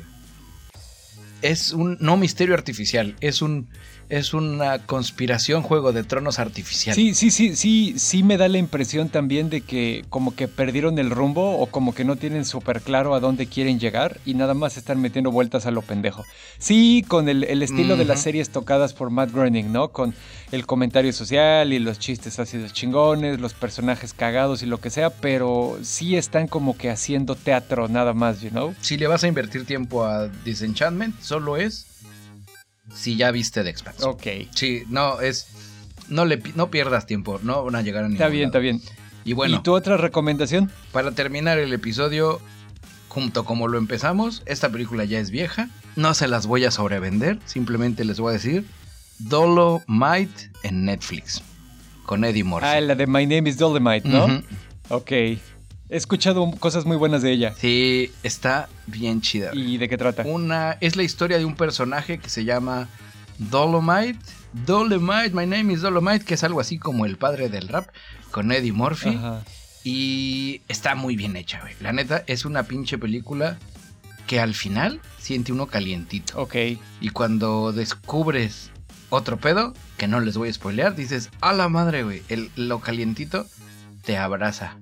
[1.41, 3.67] es un no misterio artificial, es un
[4.11, 6.93] es una conspiración Juego de Tronos artificial.
[6.93, 10.99] Sí, sí, sí, sí, sí me da la impresión también de que como que perdieron
[10.99, 14.53] el rumbo o como que no tienen súper claro a dónde quieren llegar y nada
[14.53, 16.25] más están metiendo vueltas a lo pendejo.
[16.57, 19.93] Sí, con el, estilo de las series tocadas por Matt Groening, ¿no?
[19.93, 20.13] Con
[20.51, 25.09] el comentario social y los chistes ácidos chingones, los personajes cagados y lo que sea,
[25.09, 28.75] pero sí están como que haciendo teatro nada más, you know?
[28.81, 31.85] Si le vas a invertir tiempo a Disenchantment, solo es
[32.93, 34.03] si ya viste The Expanse.
[34.05, 34.27] Ok.
[34.53, 35.47] Sí, no, es.
[36.09, 38.81] No, le, no pierdas tiempo, no van a llegar a ningún Está bien, está bien.
[39.23, 39.57] Y bueno.
[39.57, 40.71] ¿Y tu otra recomendación?
[40.91, 42.41] Para terminar el episodio,
[43.07, 45.69] junto como lo empezamos, esta película ya es vieja.
[45.95, 48.65] No se las voy a sobrevender, simplemente les voy a decir
[49.19, 51.41] Dolomite en Netflix.
[52.05, 52.67] Con Eddie Murphy.
[52.67, 54.41] Ah, la de My Name is Dolomite, ¿no?
[54.89, 55.11] Ok.
[55.91, 57.53] He escuchado cosas muy buenas de ella.
[57.59, 59.51] Sí, está bien chida.
[59.53, 60.23] ¿Y de qué trata?
[60.23, 62.87] Una es la historia de un personaje que se llama
[63.37, 64.17] Dolomite.
[64.53, 67.89] Dolomite, my name is Dolomite, que es algo así como el padre del rap
[68.31, 69.19] con Eddie Murphy.
[69.83, 71.73] Y está muy bien hecha, güey.
[71.81, 73.57] La neta es una pinche película
[74.27, 76.41] que al final siente uno calientito.
[76.41, 76.55] Ok.
[77.01, 78.71] Y cuando descubres
[79.09, 82.79] otro pedo, que no les voy a spoilear, dices, a la madre, güey, el, lo
[82.79, 83.45] calientito
[84.05, 84.77] te abraza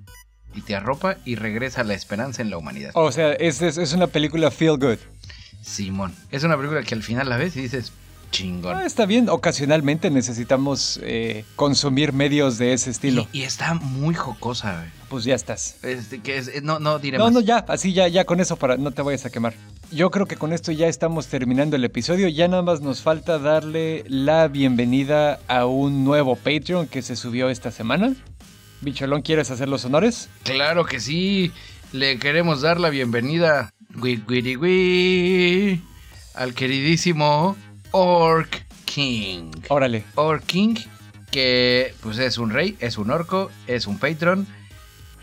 [0.56, 2.92] y te arropa y regresa la esperanza en la humanidad.
[2.96, 4.98] O sea, es, es, una película feel good.
[5.62, 7.92] Simón, es una película que al final la ves y dices,
[8.32, 8.78] chingón.
[8.78, 13.28] Ah, está bien, ocasionalmente necesitamos eh, consumir medios de ese estilo.
[13.32, 15.00] Y, está muy jocosa, güey.
[15.10, 15.84] Pues ya estás.
[15.84, 18.78] Este, que es, no, no diré No, no, ya, así ya, ya con eso para
[18.78, 19.54] no te vayas a quemar.
[19.92, 22.28] Yo creo que con esto ya estamos terminando el episodio.
[22.28, 27.50] Ya nada más nos falta darle la bienvenida a un nuevo Patreon que se subió
[27.50, 28.14] esta semana.
[28.82, 30.30] Bicholón, ¿quieres hacer los honores?
[30.44, 31.52] Claro que sí.
[31.92, 33.74] Le queremos dar la bienvenida
[36.34, 37.58] al queridísimo
[37.92, 39.52] Orc King.
[39.68, 40.06] Órale.
[40.16, 40.76] Orc King,
[41.30, 44.48] que pues es un rey, es un orco, es un patron,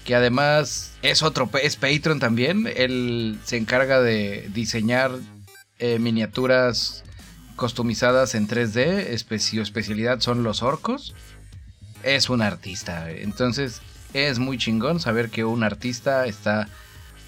[0.04, 2.70] que además es otro, es patron también.
[2.76, 5.12] Él se encarga de diseñar
[5.78, 7.04] eh, miniaturas
[7.56, 9.38] customizadas en 3D.
[9.38, 11.14] su especialidad son los orcos
[12.06, 13.10] es un artista.
[13.10, 13.82] Entonces
[14.14, 16.68] es muy chingón saber que un artista está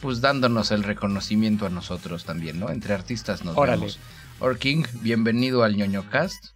[0.00, 2.70] pues dándonos el reconocimiento a nosotros también, ¿no?
[2.70, 3.80] Entre artistas nos Órale.
[3.80, 3.98] vemos.
[4.38, 6.50] Orking, bienvenido al ñoño cast.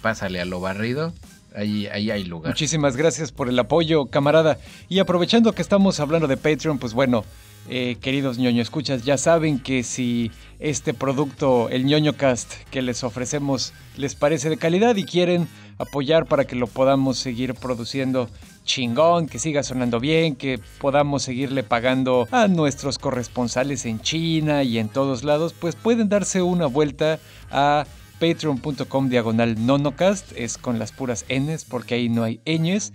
[0.00, 1.12] Pásale a lo barrido.
[1.56, 2.52] Ahí, ahí hay lugar.
[2.52, 4.58] Muchísimas gracias por el apoyo, camarada.
[4.88, 7.24] Y aprovechando que estamos hablando de Patreon, pues bueno,
[7.68, 10.30] eh, queridos ñoño escuchas, ya saben que si
[10.60, 15.48] este producto, el ñoño cast que les ofrecemos, les parece de calidad y quieren
[15.78, 18.28] apoyar para que lo podamos seguir produciendo
[18.64, 24.78] chingón, que siga sonando bien, que podamos seguirle pagando a nuestros corresponsales en China y
[24.78, 27.18] en todos lados, pues pueden darse una vuelta
[27.50, 27.86] a
[28.20, 32.92] patreon.com diagonal nonocast, es con las puras Ns porque ahí no hay ñes.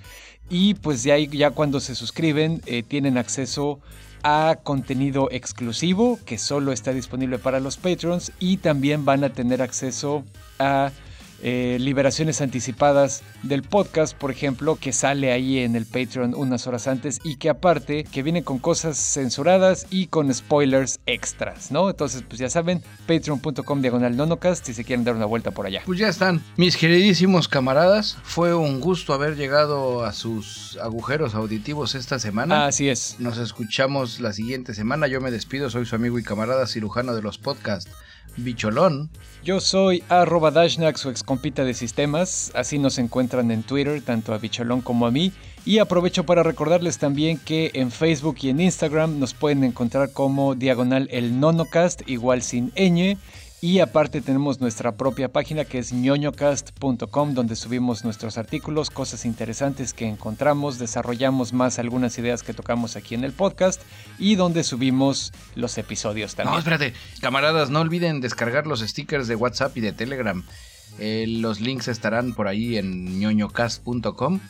[0.49, 3.79] Y pues de ahí ya cuando se suscriben eh, tienen acceso
[4.23, 9.61] a contenido exclusivo que solo está disponible para los patrons y también van a tener
[9.61, 10.23] acceso
[10.59, 10.91] a
[11.45, 16.87] eh, liberaciones anticipadas del podcast, por ejemplo, que sale ahí en el Patreon unas horas
[16.87, 21.89] antes y que aparte que viene con cosas censuradas y con spoilers extras, ¿no?
[21.89, 25.81] Entonces, pues ya saben, patreon.com diagonal nonocast si se quieren dar una vuelta por allá.
[25.85, 31.93] Pues ya están, mis queridísimos camaradas, fue un gusto haber llegado a sus agujeros auditivos
[31.93, 32.67] esta semana.
[32.67, 33.17] Así es.
[33.19, 35.07] Nos escuchamos la siguiente semana.
[35.07, 37.91] Yo me despido, soy su amigo y camarada cirujano de los podcasts.
[38.37, 39.09] Bicholón.
[39.43, 44.37] Yo soy arroba Dashnax su excompita de sistemas, así nos encuentran en Twitter, tanto a
[44.37, 45.31] Bicholón como a mí.
[45.65, 50.55] Y aprovecho para recordarles también que en Facebook y en Instagram nos pueden encontrar como
[50.55, 53.17] diagonal el nonocast, igual sin ñ.
[53.63, 59.93] Y aparte tenemos nuestra propia página que es ñoñocast.com donde subimos nuestros artículos, cosas interesantes
[59.93, 63.81] que encontramos, desarrollamos más algunas ideas que tocamos aquí en el podcast
[64.19, 66.55] y donde subimos los episodios también.
[66.55, 70.43] No, espérate, camaradas, no olviden descargar los stickers de WhatsApp y de Telegram.
[70.99, 74.41] Eh, los links estarán por ahí en ñoñocast.com.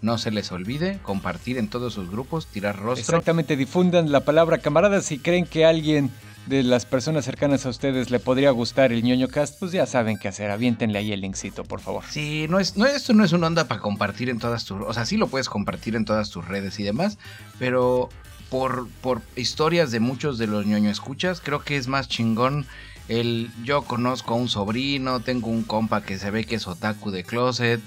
[0.00, 3.02] No se les olvide compartir en todos sus grupos, tirar rostro.
[3.02, 6.10] Exactamente, difundan la palabra camaradas si creen que alguien
[6.46, 10.18] de las personas cercanas a ustedes le podría gustar el ñoño cast, pues ya saben
[10.18, 10.50] qué hacer.
[10.50, 12.04] Aviéntenle ahí el linkcito, por favor.
[12.08, 14.82] Sí, no es, no, esto no es una onda para compartir en todas tus.
[14.82, 17.18] O sea, sí lo puedes compartir en todas tus redes y demás,
[17.58, 18.08] pero
[18.50, 22.66] por, por historias de muchos de los ñoño escuchas, creo que es más chingón
[23.08, 23.50] el.
[23.64, 27.24] Yo conozco a un sobrino, tengo un compa que se ve que es otaku de
[27.24, 27.80] closet.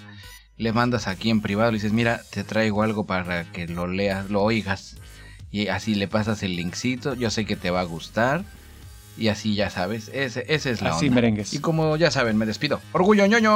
[0.58, 4.32] Le mandas aquí en privado y dices, mira, te traigo algo para que lo leas,
[4.32, 4.96] lo oigas
[5.52, 8.44] y así le pasas el linkcito, yo sé que te va a gustar.
[9.18, 11.16] Y así ya sabes, ese, ese es la así onda.
[11.16, 11.54] merengues.
[11.54, 12.80] Y como ya saben, me despido.
[12.92, 13.52] ¡Orgullo ñoño!